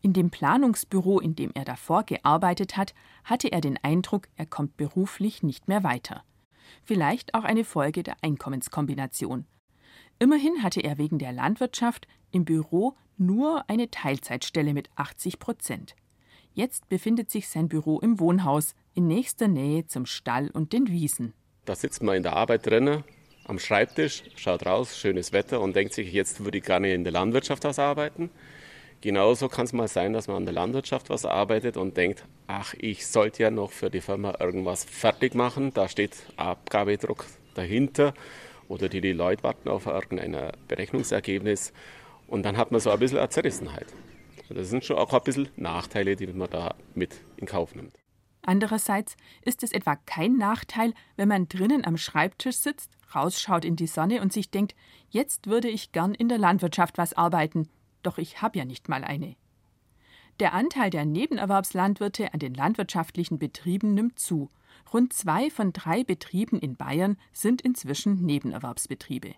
In 0.00 0.12
dem 0.12 0.30
Planungsbüro, 0.30 1.18
in 1.18 1.34
dem 1.34 1.50
er 1.54 1.64
davor 1.64 2.04
gearbeitet 2.04 2.76
hat, 2.76 2.94
hatte 3.24 3.50
er 3.50 3.60
den 3.60 3.78
Eindruck, 3.82 4.28
er 4.36 4.46
kommt 4.46 4.76
beruflich 4.76 5.42
nicht 5.42 5.68
mehr 5.68 5.82
weiter 5.82 6.24
vielleicht 6.84 7.34
auch 7.34 7.44
eine 7.44 7.64
Folge 7.64 8.02
der 8.02 8.16
Einkommenskombination. 8.22 9.46
Immerhin 10.18 10.62
hatte 10.62 10.80
er 10.80 10.98
wegen 10.98 11.18
der 11.18 11.32
Landwirtschaft 11.32 12.08
im 12.30 12.44
Büro 12.44 12.94
nur 13.16 13.68
eine 13.68 13.90
Teilzeitstelle 13.90 14.74
mit 14.74 14.90
80 14.96 15.38
Prozent. 15.38 15.94
Jetzt 16.52 16.88
befindet 16.88 17.30
sich 17.30 17.48
sein 17.48 17.68
Büro 17.68 18.00
im 18.00 18.18
Wohnhaus 18.18 18.74
in 18.94 19.06
nächster 19.06 19.48
Nähe 19.48 19.86
zum 19.86 20.06
Stall 20.06 20.50
und 20.50 20.72
den 20.72 20.88
Wiesen. 20.88 21.34
Da 21.64 21.76
sitzt 21.76 22.02
man 22.02 22.16
in 22.16 22.22
der 22.22 22.34
Arbeit 22.34 22.66
drinnen 22.66 23.04
am 23.44 23.58
Schreibtisch, 23.58 24.24
schaut 24.36 24.66
raus, 24.66 24.98
schönes 24.98 25.32
Wetter 25.32 25.60
und 25.60 25.74
denkt 25.74 25.94
sich, 25.94 26.12
jetzt 26.12 26.44
würde 26.44 26.58
ich 26.58 26.64
gerne 26.64 26.92
in 26.92 27.04
der 27.04 27.12
Landwirtschaft 27.12 27.64
was 27.64 27.78
arbeiten. 27.78 28.30
Genauso 29.00 29.48
kann 29.48 29.64
es 29.64 29.72
mal 29.72 29.86
sein, 29.86 30.12
dass 30.12 30.26
man 30.26 30.38
an 30.38 30.44
der 30.44 30.54
Landwirtschaft 30.54 31.08
was 31.08 31.24
arbeitet 31.24 31.76
und 31.76 31.96
denkt, 31.96 32.24
ach, 32.48 32.74
ich 32.78 33.06
sollte 33.06 33.44
ja 33.44 33.50
noch 33.50 33.70
für 33.70 33.90
die 33.90 34.00
Firma 34.00 34.34
irgendwas 34.40 34.82
fertig 34.84 35.36
machen. 35.36 35.72
Da 35.72 35.88
steht 35.88 36.16
Abgabedruck 36.36 37.24
dahinter 37.54 38.12
oder 38.66 38.88
die, 38.88 39.00
die 39.00 39.12
Leute 39.12 39.44
warten 39.44 39.68
auf 39.68 39.86
irgendein 39.86 40.50
Berechnungsergebnis. 40.66 41.72
Und 42.26 42.42
dann 42.42 42.56
hat 42.56 42.72
man 42.72 42.80
so 42.80 42.90
ein 42.90 42.98
bisschen 42.98 43.18
eine 43.18 43.28
Zerrissenheit. 43.28 43.86
Das 44.48 44.68
sind 44.68 44.84
schon 44.84 44.98
auch 44.98 45.12
ein 45.12 45.22
bisschen 45.22 45.48
Nachteile, 45.56 46.16
die 46.16 46.26
man 46.26 46.50
da 46.50 46.74
mit 46.94 47.14
in 47.36 47.46
Kauf 47.46 47.76
nimmt. 47.76 47.94
Andererseits 48.42 49.16
ist 49.42 49.62
es 49.62 49.72
etwa 49.72 49.94
kein 49.94 50.36
Nachteil, 50.36 50.92
wenn 51.16 51.28
man 51.28 51.48
drinnen 51.48 51.84
am 51.84 51.98
Schreibtisch 51.98 52.56
sitzt, 52.56 52.90
rausschaut 53.14 53.64
in 53.64 53.76
die 53.76 53.86
Sonne 53.86 54.22
und 54.22 54.32
sich 54.32 54.50
denkt, 54.50 54.74
jetzt 55.10 55.46
würde 55.46 55.68
ich 55.68 55.92
gern 55.92 56.14
in 56.14 56.28
der 56.28 56.38
Landwirtschaft 56.38 56.98
was 56.98 57.12
arbeiten 57.12 57.68
doch 58.02 58.18
ich 58.18 58.42
habe 58.42 58.58
ja 58.58 58.64
nicht 58.64 58.88
mal 58.88 59.04
eine. 59.04 59.36
Der 60.40 60.54
Anteil 60.54 60.90
der 60.90 61.04
Nebenerwerbslandwirte 61.04 62.32
an 62.32 62.38
den 62.38 62.54
landwirtschaftlichen 62.54 63.38
Betrieben 63.38 63.94
nimmt 63.94 64.18
zu. 64.18 64.50
Rund 64.92 65.12
zwei 65.12 65.50
von 65.50 65.72
drei 65.72 66.04
Betrieben 66.04 66.58
in 66.60 66.76
Bayern 66.76 67.16
sind 67.32 67.60
inzwischen 67.60 68.24
Nebenerwerbsbetriebe. 68.24 69.34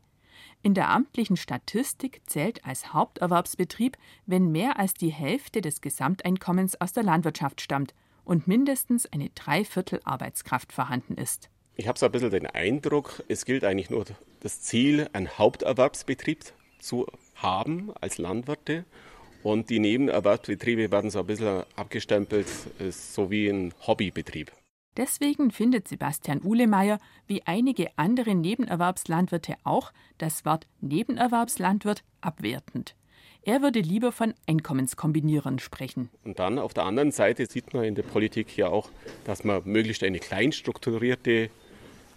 In 0.63 0.75
der 0.75 0.91
amtlichen 0.91 1.37
Statistik 1.37 2.21
zählt 2.27 2.65
als 2.67 2.93
Haupterwerbsbetrieb, 2.93 3.97
wenn 4.27 4.53
mehr 4.53 4.79
als 4.79 4.93
die 4.93 5.09
Hälfte 5.09 5.63
des 5.63 5.81
Gesamteinkommens 5.81 6.79
aus 6.81 6.93
der 6.93 7.03
Landwirtschaft 7.03 7.63
stammt 7.63 7.95
und 8.25 8.47
mindestens 8.47 9.07
eine 9.07 9.31
Dreiviertel 9.31 10.01
Arbeitskraft 10.05 10.73
vorhanden 10.73 11.15
ist. 11.15 11.49
Ich 11.77 11.89
habe 11.89 11.99
so 11.99 12.05
ein 12.05 12.13
bisschen 12.13 12.31
den 12.31 12.47
Eindruck, 12.47 13.25
es 13.29 13.47
gilt 13.47 13.65
eigentlich 13.65 13.89
nur 13.89 14.05
das 14.41 14.61
Ziel, 14.61 15.09
einen 15.15 15.39
Haupterwerbsbetrieb 15.39 16.45
zu 16.81 17.07
haben 17.35 17.93
als 18.01 18.19
Landwirte. 18.19 18.85
Und 19.43 19.71
die 19.71 19.79
Nebenerwerbsbetriebe 19.79 20.91
werden 20.91 21.11
so 21.11 21.21
ein 21.21 21.27
bisschen 21.27 21.63
abgestempelt, 21.77 22.47
so 22.91 23.31
wie 23.31 23.49
ein 23.49 23.73
Hobbybetrieb. 23.87 24.53
Deswegen 24.97 25.51
findet 25.51 25.89
Sebastian 25.89 26.43
Uhlemeier, 26.43 26.99
wie 27.27 27.43
einige 27.47 27.89
andere 27.97 28.35
Nebenerwerbslandwirte 28.35 29.55
auch, 29.65 29.93
das 30.19 30.45
Wort 30.45 30.67
Nebenerwerbslandwirt 30.81 32.03
abwertend. 32.21 32.97
Er 33.43 33.63
würde 33.63 33.81
lieber 33.81 34.13
von 34.13 34.35
Einkommenskombinierern 34.47 35.59
sprechen. 35.61 36.11
Und 36.25 36.39
dann 36.39 36.59
auf 36.59 36.75
der 36.75 36.85
anderen 36.85 37.13
Seite 37.13 37.47
sieht 37.47 37.73
man 37.73 37.85
in 37.85 37.95
der 37.95 38.03
Politik 38.03 38.55
ja 38.57 38.69
auch, 38.69 38.91
dass 39.25 39.45
man 39.45 39.63
möglichst 39.65 40.03
eine 40.03 40.19
kleinstrukturierte 40.19 41.49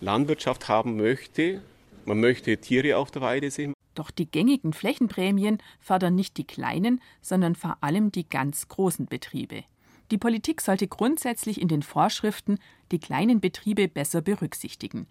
Landwirtschaft 0.01 0.67
haben 0.67 0.97
möchte. 0.97 1.61
Man 2.03 2.19
möchte 2.19 2.57
Tiere 2.57 2.97
auf 2.97 3.11
der 3.11 3.21
Weide 3.21 3.51
sehen. 3.51 3.73
Doch 3.95 4.11
die 4.11 4.29
gängigen 4.29 4.73
Flächenprämien 4.73 5.59
fördern 5.79 6.15
nicht 6.15 6.37
die 6.37 6.45
kleinen, 6.45 7.01
sondern 7.21 7.55
vor 7.55 7.77
allem 7.81 8.11
die 8.11 8.27
ganz 8.27 8.67
großen 8.67 9.05
Betriebe. 9.05 9.63
Die 10.11 10.17
Politik 10.17 10.61
sollte 10.61 10.87
grundsätzlich 10.87 11.61
in 11.61 11.67
den 11.67 11.81
Vorschriften 11.81 12.59
die 12.91 12.99
kleinen 12.99 13.39
Betriebe 13.39 13.87
besser 13.87 14.21
berücksichtigen. 14.21 15.07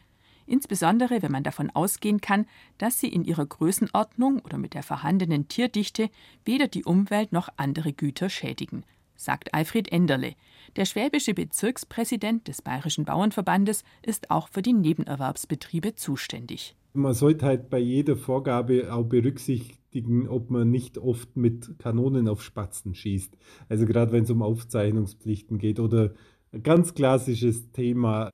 Insbesondere 0.46 1.22
wenn 1.22 1.32
man 1.32 1.44
davon 1.44 1.70
ausgehen 1.70 2.20
kann, 2.20 2.46
dass 2.78 2.98
sie 3.00 3.08
in 3.08 3.24
ihrer 3.24 3.46
Größenordnung 3.46 4.40
oder 4.40 4.58
mit 4.58 4.74
der 4.74 4.82
vorhandenen 4.82 5.48
Tierdichte 5.48 6.10
weder 6.44 6.68
die 6.68 6.84
Umwelt 6.84 7.32
noch 7.32 7.48
andere 7.56 7.92
Güter 7.92 8.28
schädigen, 8.28 8.84
sagt 9.22 9.54
Alfred 9.54 9.90
Enderle. 9.90 10.34
Der 10.76 10.84
schwäbische 10.84 11.34
Bezirkspräsident 11.34 12.48
des 12.48 12.62
Bayerischen 12.62 13.04
Bauernverbandes 13.04 13.84
ist 14.02 14.30
auch 14.30 14.48
für 14.48 14.62
die 14.62 14.72
Nebenerwerbsbetriebe 14.72 15.94
zuständig 15.94 16.76
man 16.94 17.14
sollte 17.14 17.46
halt 17.46 17.70
bei 17.70 17.78
jeder 17.78 18.16
Vorgabe 18.16 18.92
auch 18.92 19.04
berücksichtigen, 19.04 20.28
ob 20.28 20.50
man 20.50 20.70
nicht 20.70 20.98
oft 20.98 21.36
mit 21.36 21.78
Kanonen 21.78 22.28
auf 22.28 22.42
Spatzen 22.42 22.94
schießt. 22.94 23.36
Also 23.68 23.86
gerade 23.86 24.12
wenn 24.12 24.24
es 24.24 24.30
um 24.30 24.42
Aufzeichnungspflichten 24.42 25.58
geht 25.58 25.80
oder 25.80 26.12
ein 26.52 26.62
ganz 26.62 26.94
klassisches 26.94 27.70
Thema 27.72 28.30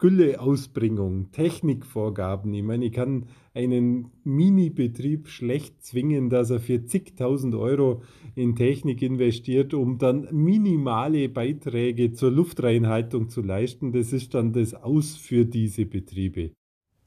Gülleausbringung, 0.00 1.30
Technikvorgaben. 1.30 2.52
Ich 2.54 2.62
meine, 2.62 2.86
ich 2.86 2.92
kann 2.92 3.26
einen 3.54 4.10
Mini-Betrieb 4.24 5.28
schlecht 5.28 5.82
zwingen, 5.84 6.30
dass 6.30 6.48
er 6.48 6.58
für 6.58 6.86
zigtausend 6.86 7.54
Euro 7.54 8.02
in 8.34 8.56
Technik 8.56 9.02
investiert, 9.02 9.74
um 9.74 9.98
dann 9.98 10.26
minimale 10.32 11.28
Beiträge 11.28 12.12
zur 12.14 12.30
Luftreinhaltung 12.30 13.28
zu 13.28 13.42
leisten. 13.42 13.92
Das 13.92 14.14
ist 14.14 14.32
dann 14.32 14.54
das 14.54 14.72
Aus 14.74 15.16
für 15.16 15.44
diese 15.44 15.84
Betriebe. 15.84 16.52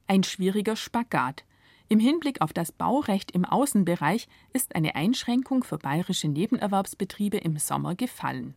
Ein 0.05 0.23
schwieriger 0.23 0.75
Spagat. 0.75 1.45
Im 1.89 1.99
Hinblick 1.99 2.41
auf 2.41 2.53
das 2.53 2.71
Baurecht 2.71 3.31
im 3.31 3.43
Außenbereich 3.43 4.27
ist 4.53 4.75
eine 4.75 4.95
Einschränkung 4.95 5.63
für 5.63 5.79
bayerische 5.79 6.27
Nebenerwerbsbetriebe 6.27 7.37
im 7.37 7.57
Sommer 7.57 7.95
gefallen. 7.95 8.55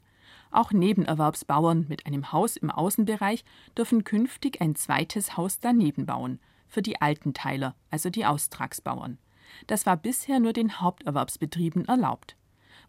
Auch 0.57 0.73
Nebenerwerbsbauern 0.73 1.85
mit 1.87 2.07
einem 2.07 2.33
Haus 2.33 2.57
im 2.57 2.71
Außenbereich 2.71 3.45
dürfen 3.77 4.05
künftig 4.05 4.63
ein 4.63 4.75
zweites 4.75 5.37
Haus 5.37 5.61
daneben 5.61 6.07
bauen, 6.07 6.41
für 6.67 6.81
die 6.81 6.99
Altenteiler, 6.99 7.75
also 7.91 8.09
die 8.09 8.25
Austragsbauern. 8.25 9.19
Das 9.67 9.85
war 9.85 9.99
bisher 9.99 10.41
nur 10.41 10.55
den 10.55 10.81
Haupterwerbsbetrieben 10.81 11.85
erlaubt. 11.85 12.39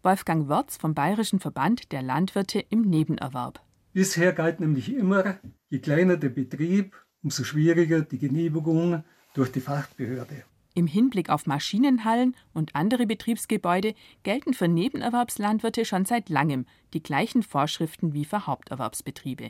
Wolfgang 0.01 0.47
Wörz 0.47 0.77
vom 0.77 0.93
Bayerischen 0.93 1.41
Verband 1.41 1.91
der 1.91 2.01
Landwirte 2.01 2.63
im 2.69 2.83
Nebenerwerb. 2.83 3.61
Bisher 3.91 4.31
galt 4.31 4.61
nämlich 4.61 4.93
immer, 4.93 5.37
je 5.67 5.79
kleiner 5.79 6.15
der 6.15 6.29
Betrieb, 6.29 6.95
umso 7.21 7.43
schwieriger 7.43 7.99
die 7.99 8.17
Genehmigung 8.17 9.03
durch 9.33 9.51
die 9.51 9.59
Fachbehörde. 9.59 10.45
Im 10.77 10.85
Hinblick 10.85 11.31
auf 11.31 11.47
Maschinenhallen 11.47 12.35
und 12.53 12.75
andere 12.75 13.07
Betriebsgebäude 13.07 13.95
gelten 14.21 14.53
für 14.53 14.67
Nebenerwerbslandwirte 14.67 15.85
schon 15.85 16.05
seit 16.05 16.29
langem 16.29 16.67
die 16.93 17.01
gleichen 17.01 17.41
Vorschriften 17.41 18.13
wie 18.13 18.25
für 18.25 18.45
Haupterwerbsbetriebe. 18.45 19.49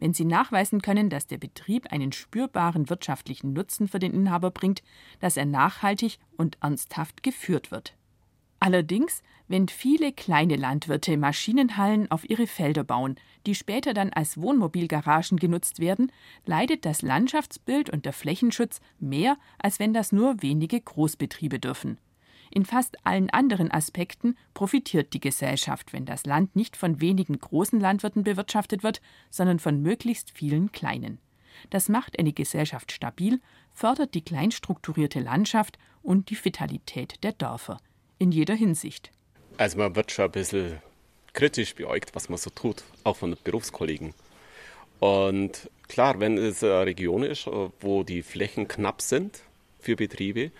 Wenn 0.00 0.12
sie 0.12 0.26
nachweisen 0.26 0.82
können, 0.82 1.08
dass 1.08 1.26
der 1.26 1.38
Betrieb 1.38 1.90
einen 1.90 2.12
spürbaren 2.12 2.90
wirtschaftlichen 2.90 3.54
Nutzen 3.54 3.88
für 3.88 3.98
den 3.98 4.12
Inhaber 4.12 4.50
bringt, 4.50 4.82
dass 5.18 5.38
er 5.38 5.46
nachhaltig 5.46 6.18
und 6.36 6.58
ernsthaft 6.60 7.22
geführt 7.22 7.70
wird. 7.70 7.95
Allerdings, 8.66 9.22
wenn 9.46 9.68
viele 9.68 10.12
kleine 10.12 10.56
Landwirte 10.56 11.16
Maschinenhallen 11.16 12.10
auf 12.10 12.28
ihre 12.28 12.48
Felder 12.48 12.82
bauen, 12.82 13.14
die 13.46 13.54
später 13.54 13.94
dann 13.94 14.12
als 14.12 14.40
Wohnmobilgaragen 14.40 15.38
genutzt 15.38 15.78
werden, 15.78 16.10
leidet 16.46 16.84
das 16.84 17.00
Landschaftsbild 17.00 17.90
und 17.90 18.06
der 18.06 18.12
Flächenschutz 18.12 18.80
mehr, 18.98 19.36
als 19.60 19.78
wenn 19.78 19.94
das 19.94 20.10
nur 20.10 20.42
wenige 20.42 20.80
Großbetriebe 20.80 21.60
dürfen. 21.60 21.98
In 22.50 22.64
fast 22.64 23.06
allen 23.06 23.30
anderen 23.30 23.70
Aspekten 23.70 24.36
profitiert 24.52 25.14
die 25.14 25.20
Gesellschaft, 25.20 25.92
wenn 25.92 26.04
das 26.04 26.26
Land 26.26 26.56
nicht 26.56 26.76
von 26.76 27.00
wenigen 27.00 27.38
großen 27.38 27.78
Landwirten 27.78 28.24
bewirtschaftet 28.24 28.82
wird, 28.82 29.00
sondern 29.30 29.60
von 29.60 29.80
möglichst 29.80 30.32
vielen 30.32 30.72
kleinen. 30.72 31.20
Das 31.70 31.88
macht 31.88 32.18
eine 32.18 32.32
Gesellschaft 32.32 32.90
stabil, 32.90 33.40
fördert 33.72 34.14
die 34.14 34.24
kleinstrukturierte 34.24 35.20
Landschaft 35.20 35.78
und 36.02 36.30
die 36.30 36.44
Vitalität 36.44 37.22
der 37.22 37.30
Dörfer 37.30 37.78
in 38.18 38.32
jeder 38.32 38.54
Hinsicht. 38.54 39.10
Also 39.56 39.78
man 39.78 39.96
wird 39.96 40.12
schon 40.12 40.26
ein 40.26 40.30
bisschen 40.32 40.80
kritisch 41.32 41.74
beäugt, 41.74 42.14
was 42.14 42.28
man 42.28 42.38
so 42.38 42.50
tut, 42.50 42.82
auch 43.04 43.16
von 43.16 43.32
den 43.32 43.38
Berufskollegen. 43.44 44.14
Und 45.00 45.70
klar, 45.88 46.20
wenn 46.20 46.38
es 46.38 46.64
eine 46.64 46.86
Region 46.86 47.22
ist, 47.22 47.46
wo 47.80 48.02
die 48.02 48.22
Flächen 48.22 48.68
knapp 48.68 49.02
sind 49.02 49.42
für 49.78 49.96
Betriebe 49.96 50.50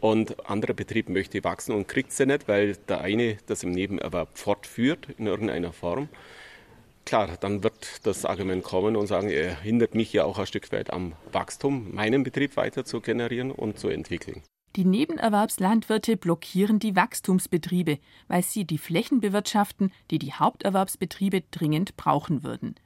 und 0.00 0.48
anderer 0.48 0.74
Betrieb 0.74 1.08
möchte 1.08 1.42
wachsen 1.44 1.74
und 1.74 1.88
kriegt 1.88 2.12
sie 2.12 2.26
nicht, 2.26 2.48
weil 2.48 2.76
der 2.88 3.00
eine 3.00 3.38
das 3.46 3.62
im 3.62 3.72
Nebenerwerb 3.72 4.36
fortführt 4.36 5.08
in 5.16 5.26
irgendeiner 5.26 5.72
Form, 5.72 6.08
klar, 7.04 7.36
dann 7.40 7.62
wird 7.62 8.06
das 8.06 8.24
Argument 8.24 8.62
kommen 8.62 8.96
und 8.96 9.06
sagen, 9.06 9.30
er 9.30 9.60
hindert 9.60 9.94
mich 9.94 10.12
ja 10.12 10.24
auch 10.24 10.38
ein 10.38 10.46
Stück 10.46 10.70
weit 10.72 10.92
am 10.92 11.14
Wachstum, 11.32 11.94
meinen 11.94 12.22
Betrieb 12.22 12.56
weiter 12.56 12.84
zu 12.84 13.00
generieren 13.00 13.50
und 13.50 13.78
zu 13.78 13.88
entwickeln. 13.88 14.42
Die 14.74 14.86
Nebenerwerbslandwirte 14.86 16.16
blockieren 16.16 16.78
die 16.78 16.96
Wachstumsbetriebe, 16.96 17.98
weil 18.28 18.42
sie 18.42 18.64
die 18.64 18.78
Flächen 18.78 19.20
bewirtschaften, 19.20 19.92
die 20.10 20.18
die 20.18 20.32
Haupterwerbsbetriebe 20.32 21.42
dringend 21.50 21.96
brauchen 21.98 22.42
würden. 22.42 22.76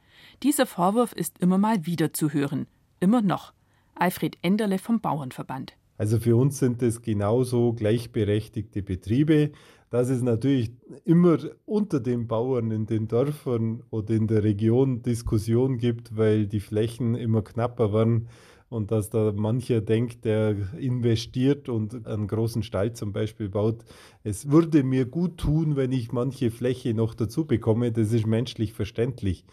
Dieser 0.42 0.66
Vorwurf 0.66 1.12
ist 1.12 1.38
immer 1.38 1.58
mal 1.58 1.86
wieder 1.86 2.12
zu 2.12 2.32
hören. 2.32 2.66
Immer 2.98 3.22
noch. 3.22 3.52
Alfred 3.94 4.36
Enderle 4.42 4.78
vom 4.78 5.00
Bauernverband. 5.00 5.74
Also 5.96 6.18
für 6.18 6.36
uns 6.36 6.58
sind 6.58 6.82
es 6.82 7.02
genauso 7.02 7.72
gleichberechtigte 7.72 8.82
Betriebe. 8.82 9.52
Dass 9.88 10.08
es 10.08 10.20
natürlich 10.20 10.72
immer 11.04 11.38
unter 11.64 12.00
den 12.00 12.26
Bauern 12.26 12.72
in 12.72 12.86
den 12.86 13.06
Dörfern 13.06 13.84
oder 13.90 14.14
in 14.14 14.26
der 14.26 14.42
Region 14.42 15.02
Diskussion 15.02 15.78
gibt, 15.78 16.16
weil 16.16 16.48
die 16.48 16.58
Flächen 16.58 17.14
immer 17.14 17.42
knapper 17.42 17.92
werden 17.92 18.28
und 18.68 18.90
dass 18.90 19.10
da 19.10 19.32
mancher 19.32 19.80
denkt, 19.80 20.24
der 20.24 20.56
investiert 20.78 21.68
und 21.68 22.06
einen 22.06 22.26
großen 22.26 22.62
Stall 22.62 22.92
zum 22.92 23.12
Beispiel 23.12 23.48
baut. 23.48 23.84
Es 24.24 24.50
würde 24.50 24.82
mir 24.82 25.06
gut 25.06 25.38
tun, 25.38 25.76
wenn 25.76 25.92
ich 25.92 26.12
manche 26.12 26.50
Fläche 26.50 26.92
noch 26.94 27.14
dazu 27.14 27.46
bekomme. 27.46 27.92
Das 27.92 28.12
ist 28.12 28.26
menschlich 28.26 28.72
verständlich. 28.72 29.44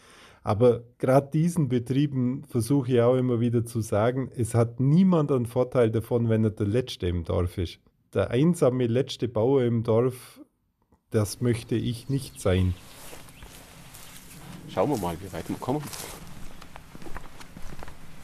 Aber 0.44 0.84
gerade 0.98 1.30
diesen 1.32 1.70
Betrieben 1.70 2.44
versuche 2.44 2.92
ich 2.92 3.02
auch 3.02 3.16
immer 3.16 3.40
wieder 3.40 3.64
zu 3.64 3.80
sagen, 3.80 4.30
es 4.36 4.54
hat 4.54 4.80
niemand 4.80 5.32
einen 5.32 5.46
Vorteil 5.46 5.90
davon, 5.90 6.28
wenn 6.28 6.44
er 6.44 6.50
der 6.50 6.68
Letzte 6.68 7.08
im 7.08 7.24
Dorf 7.24 7.58
ist. 7.58 7.80
Der 8.14 8.30
einsame 8.30 8.88
letzte 8.88 9.28
Bauer 9.28 9.64
im 9.64 9.84
Dorf, 9.84 10.42
das 11.12 11.40
möchte 11.40 11.76
ich 11.76 12.10
nicht 12.10 12.42
sein. 12.42 12.74
Schauen 14.70 14.90
wir 14.90 14.98
mal, 14.98 15.16
wie 15.22 15.32
weit 15.32 15.48
wir 15.48 15.56
kommen. 15.56 15.82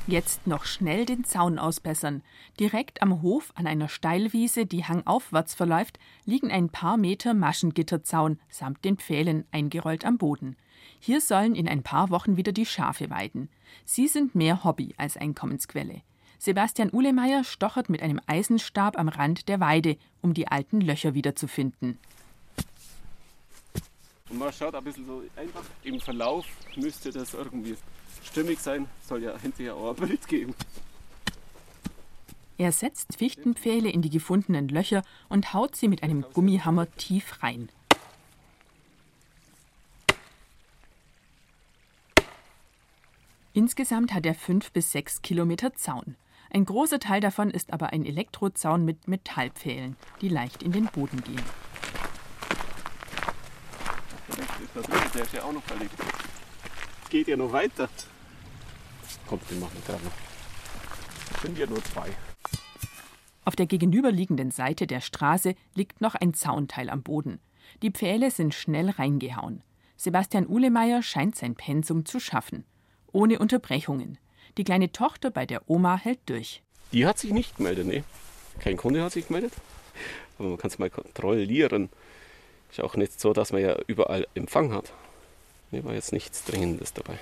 Jetzt 0.09 0.47
noch 0.47 0.65
schnell 0.65 1.05
den 1.05 1.23
Zaun 1.23 1.59
ausbessern. 1.59 2.23
Direkt 2.59 3.03
am 3.03 3.21
Hof 3.21 3.53
an 3.53 3.67
einer 3.67 3.87
Steilwiese, 3.87 4.65
die 4.65 4.83
hangaufwärts 4.83 5.53
verläuft, 5.53 5.99
liegen 6.25 6.49
ein 6.49 6.69
paar 6.69 6.97
Meter 6.97 7.35
Maschengitterzaun 7.35 8.39
samt 8.49 8.83
den 8.85 8.97
Pfählen 8.97 9.45
eingerollt 9.51 10.05
am 10.05 10.17
Boden. 10.17 10.55
Hier 10.99 11.21
sollen 11.21 11.53
in 11.53 11.69
ein 11.69 11.83
paar 11.83 12.09
Wochen 12.09 12.37
wieder 12.37 12.51
die 12.51 12.65
Schafe 12.65 13.11
weiden. 13.11 13.49
Sie 13.85 14.07
sind 14.07 14.33
mehr 14.33 14.63
Hobby 14.63 14.95
als 14.97 15.15
Einkommensquelle. 15.15 16.01
Sebastian 16.39 16.91
Uhlemeier 16.91 17.43
stochert 17.43 17.89
mit 17.89 18.01
einem 18.01 18.19
Eisenstab 18.25 18.97
am 18.97 19.09
Rand 19.09 19.47
der 19.47 19.59
Weide, 19.59 19.95
um 20.23 20.33
die 20.33 20.47
alten 20.47 20.81
Löcher 20.81 21.13
wiederzufinden. 21.13 21.99
Und 24.31 24.39
man 24.39 24.51
schaut 24.51 24.73
ein 24.73 24.83
bisschen 24.83 25.05
so 25.05 25.21
einfach 25.35 25.63
im 25.83 25.99
Verlauf 25.99 26.47
müsste 26.75 27.11
das 27.11 27.35
irgendwie 27.35 27.75
stimmig 28.23 28.59
sein. 28.59 28.87
Soll 29.07 29.23
ja 29.23 29.37
hinterher 29.37 29.75
auch 29.75 29.89
ein 29.97 30.07
Bild 30.07 30.27
geben. 30.27 30.53
Er 32.57 32.73
setzt 32.73 33.17
Fichtenpfähle 33.17 33.89
in 33.89 34.01
die 34.01 34.09
gefundenen 34.09 34.67
Löcher 34.67 35.03
und 35.29 35.53
haut 35.53 35.77
sie 35.77 35.87
mit 35.87 36.03
einem 36.03 36.25
Gummihammer 36.33 36.91
tief 36.97 37.41
rein. 37.41 37.69
Insgesamt 43.53 44.13
hat 44.13 44.25
er 44.25 44.35
fünf 44.35 44.71
bis 44.71 44.91
sechs 44.91 45.21
Kilometer 45.21 45.73
Zaun. 45.73 46.15
Ein 46.51 46.65
großer 46.65 46.99
Teil 46.99 47.21
davon 47.21 47.49
ist 47.49 47.71
aber 47.71 47.93
ein 47.93 48.05
Elektrozaun 48.05 48.83
mit 48.83 49.07
Metallpfählen, 49.07 49.95
die 50.21 50.29
leicht 50.29 50.63
in 50.63 50.71
den 50.71 50.85
Boden 50.87 51.21
gehen. 51.23 51.41
Der 55.13 55.23
ist 55.23 55.33
ja 55.33 55.43
auch 55.43 55.53
noch 55.53 55.63
verlegt. 55.63 55.93
Geht 57.09 57.27
ja 57.27 57.37
noch 57.37 57.51
weiter. 57.51 57.89
Kommt, 59.29 59.49
den 59.49 59.59
machen 59.59 59.71
wir 59.75 59.93
dran. 59.93 60.01
Es 61.35 61.41
sind 61.43 61.57
ja 61.57 61.67
nur 61.67 61.83
zwei. 61.83 62.09
Auf 63.45 63.55
der 63.55 63.67
gegenüberliegenden 63.67 64.51
Seite 64.51 64.87
der 64.87 65.01
Straße 65.01 65.55
liegt 65.75 66.01
noch 66.01 66.15
ein 66.15 66.33
Zaunteil 66.33 66.89
am 66.89 67.03
Boden. 67.03 67.39
Die 67.81 67.91
Pfähle 67.91 68.31
sind 68.31 68.53
schnell 68.53 68.89
reingehauen. 68.89 69.63
Sebastian 69.95 70.47
Uhlemeier 70.47 71.03
scheint 71.03 71.35
sein 71.35 71.55
Pensum 71.55 72.05
zu 72.05 72.19
schaffen 72.19 72.65
ohne 73.11 73.39
Unterbrechungen. 73.39 74.17
Die 74.57 74.63
kleine 74.63 74.91
Tochter 74.91 75.31
bei 75.31 75.45
der 75.45 75.69
Oma 75.69 75.97
hält 75.97 76.19
durch. 76.27 76.61
Die 76.91 77.05
hat 77.05 77.19
sich 77.19 77.31
nicht 77.31 77.57
gemeldet, 77.57 77.87
ne? 77.87 78.03
Kein 78.59 78.77
Kunde 78.77 79.03
hat 79.03 79.13
sich 79.13 79.27
gemeldet. 79.27 79.53
Aber 80.37 80.49
man 80.49 80.57
kann 80.57 80.69
es 80.69 80.79
mal 80.79 80.89
kontrollieren. 80.89 81.89
Ist 82.71 82.81
auch 82.81 82.95
nicht 82.95 83.19
so, 83.19 83.33
dass 83.33 83.51
man 83.51 83.61
ja 83.61 83.77
überall 83.87 84.27
Empfang 84.35 84.73
hat. 84.73 84.91
Mir 85.71 85.83
war 85.85 85.93
jetzt 85.93 86.13
nichts 86.13 86.43
Dringendes 86.45 86.93
dabei. 86.93 87.19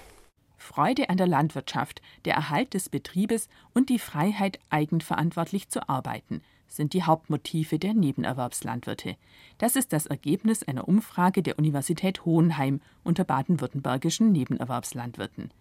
Freude 0.58 1.10
an 1.10 1.18
der 1.18 1.28
Landwirtschaft, 1.28 2.02
der 2.26 2.36
Erhalt 2.36 2.74
des 2.74 2.90
Betriebes 2.90 3.48
und 3.74 3.90
die 3.90 4.00
Freiheit, 4.00 4.60
eigenverantwortlich 4.70 5.70
zu 5.70 5.88
arbeiten, 5.88 6.42
sind 6.68 6.94
die 6.94 7.04
Hauptmotive 7.04 7.80
der 7.80 7.94
Nebenerwerbslandwirte. 7.94 9.16
Das 9.58 9.76
ist 9.76 9.94
das 9.94 10.06
Ergebnis 10.06 10.64
einer 10.64 10.88
Umfrage 10.88 11.42
der 11.42 11.58
Universität 11.58 12.26
Hohenheim 12.26 12.82
unter 13.04 13.24
baden-württembergischen 13.24 14.32
Nebenerwerbslandwirten. 14.32 15.52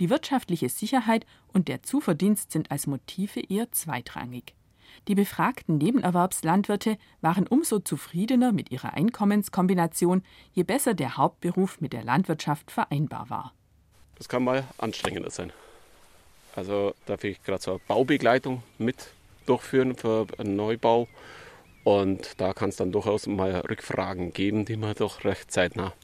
Die 0.00 0.10
wirtschaftliche 0.10 0.68
Sicherheit 0.68 1.26
und 1.52 1.68
der 1.68 1.82
Zuverdienst 1.82 2.50
sind 2.50 2.70
als 2.70 2.86
Motive 2.86 3.40
eher 3.40 3.70
zweitrangig. 3.70 4.54
Die 5.06 5.14
befragten 5.14 5.78
Nebenerwerbslandwirte 5.78 6.98
waren 7.20 7.46
umso 7.46 7.78
zufriedener 7.78 8.52
mit 8.52 8.70
ihrer 8.70 8.94
Einkommenskombination, 8.94 10.22
je 10.52 10.62
besser 10.62 10.94
der 10.94 11.16
Hauptberuf 11.16 11.80
mit 11.80 11.92
der 11.92 12.04
Landwirtschaft 12.04 12.70
vereinbar 12.70 13.30
war. 13.30 13.52
Das 14.18 14.28
kann 14.28 14.44
mal 14.44 14.64
anstrengender 14.78 15.30
sein. 15.30 15.52
Also 16.54 16.94
darf 17.06 17.24
ich 17.24 17.42
gerade 17.42 17.62
so 17.62 17.72
eine 17.72 17.80
Baubegleitung 17.86 18.62
mit 18.78 19.08
durchführen 19.46 19.94
für 19.94 20.26
einen 20.38 20.56
Neubau. 20.56 21.08
Und 21.84 22.34
da 22.38 22.52
kann 22.52 22.68
es 22.68 22.76
dann 22.76 22.92
durchaus 22.92 23.26
mal 23.26 23.52
Rückfragen 23.60 24.32
geben, 24.32 24.64
die 24.64 24.76
man 24.76 24.94
doch 24.94 25.24
recht 25.24 25.50
zeitnah 25.50 25.94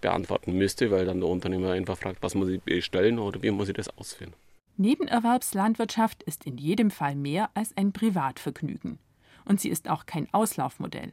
beantworten 0.00 0.52
müsste, 0.52 0.90
weil 0.90 1.04
dann 1.04 1.20
der 1.20 1.28
Unternehmer 1.28 1.72
einfach 1.72 1.96
fragt, 1.96 2.22
was 2.22 2.34
muss 2.34 2.48
ich 2.48 2.60
bestellen 2.62 3.18
oder 3.18 3.42
wie 3.42 3.50
muss 3.50 3.68
ich 3.68 3.74
das 3.74 3.88
ausführen. 3.96 4.34
Nebenerwerbslandwirtschaft 4.76 6.22
ist 6.22 6.46
in 6.46 6.56
jedem 6.56 6.90
Fall 6.90 7.14
mehr 7.14 7.50
als 7.54 7.76
ein 7.76 7.92
Privatvergnügen. 7.92 8.98
Und 9.44 9.60
sie 9.60 9.68
ist 9.68 9.88
auch 9.88 10.06
kein 10.06 10.28
Auslaufmodell. 10.32 11.12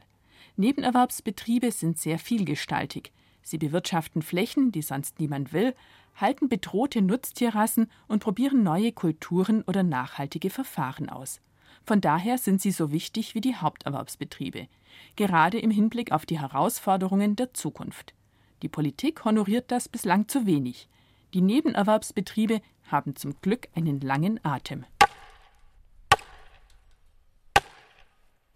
Nebenerwerbsbetriebe 0.56 1.70
sind 1.70 1.98
sehr 1.98 2.18
vielgestaltig. 2.18 3.12
Sie 3.42 3.58
bewirtschaften 3.58 4.22
Flächen, 4.22 4.72
die 4.72 4.82
sonst 4.82 5.20
niemand 5.20 5.52
will, 5.52 5.74
halten 6.20 6.48
bedrohte 6.48 7.02
Nutztierrassen 7.02 7.90
und 8.06 8.22
probieren 8.22 8.62
neue 8.62 8.92
Kulturen 8.92 9.62
oder 9.62 9.82
nachhaltige 9.82 10.50
Verfahren 10.50 11.08
aus. 11.08 11.40
Von 11.84 12.00
daher 12.00 12.38
sind 12.38 12.60
sie 12.60 12.70
so 12.70 12.92
wichtig 12.92 13.34
wie 13.34 13.40
die 13.40 13.56
Haupterwerbsbetriebe, 13.56 14.68
gerade 15.16 15.58
im 15.58 15.70
Hinblick 15.70 16.12
auf 16.12 16.26
die 16.26 16.40
Herausforderungen 16.40 17.36
der 17.36 17.54
Zukunft. 17.54 18.14
Die 18.62 18.68
Politik 18.68 19.24
honoriert 19.24 19.70
das 19.70 19.88
bislang 19.88 20.28
zu 20.28 20.44
wenig. 20.44 20.88
Die 21.32 21.40
Nebenerwerbsbetriebe 21.40 22.60
haben 22.90 23.16
zum 23.16 23.40
Glück 23.40 23.68
einen 23.74 24.00
langen 24.00 24.44
Atem. 24.44 24.84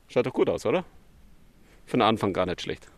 Schaut 0.09 0.27
doch 0.27 0.33
gut 0.35 0.51
aus, 0.51 0.67
oder? 0.67 0.85
Von 1.87 2.03
Anfang 2.03 2.33
gar 2.33 2.47
nicht 2.47 2.61
schlecht. 2.61 2.91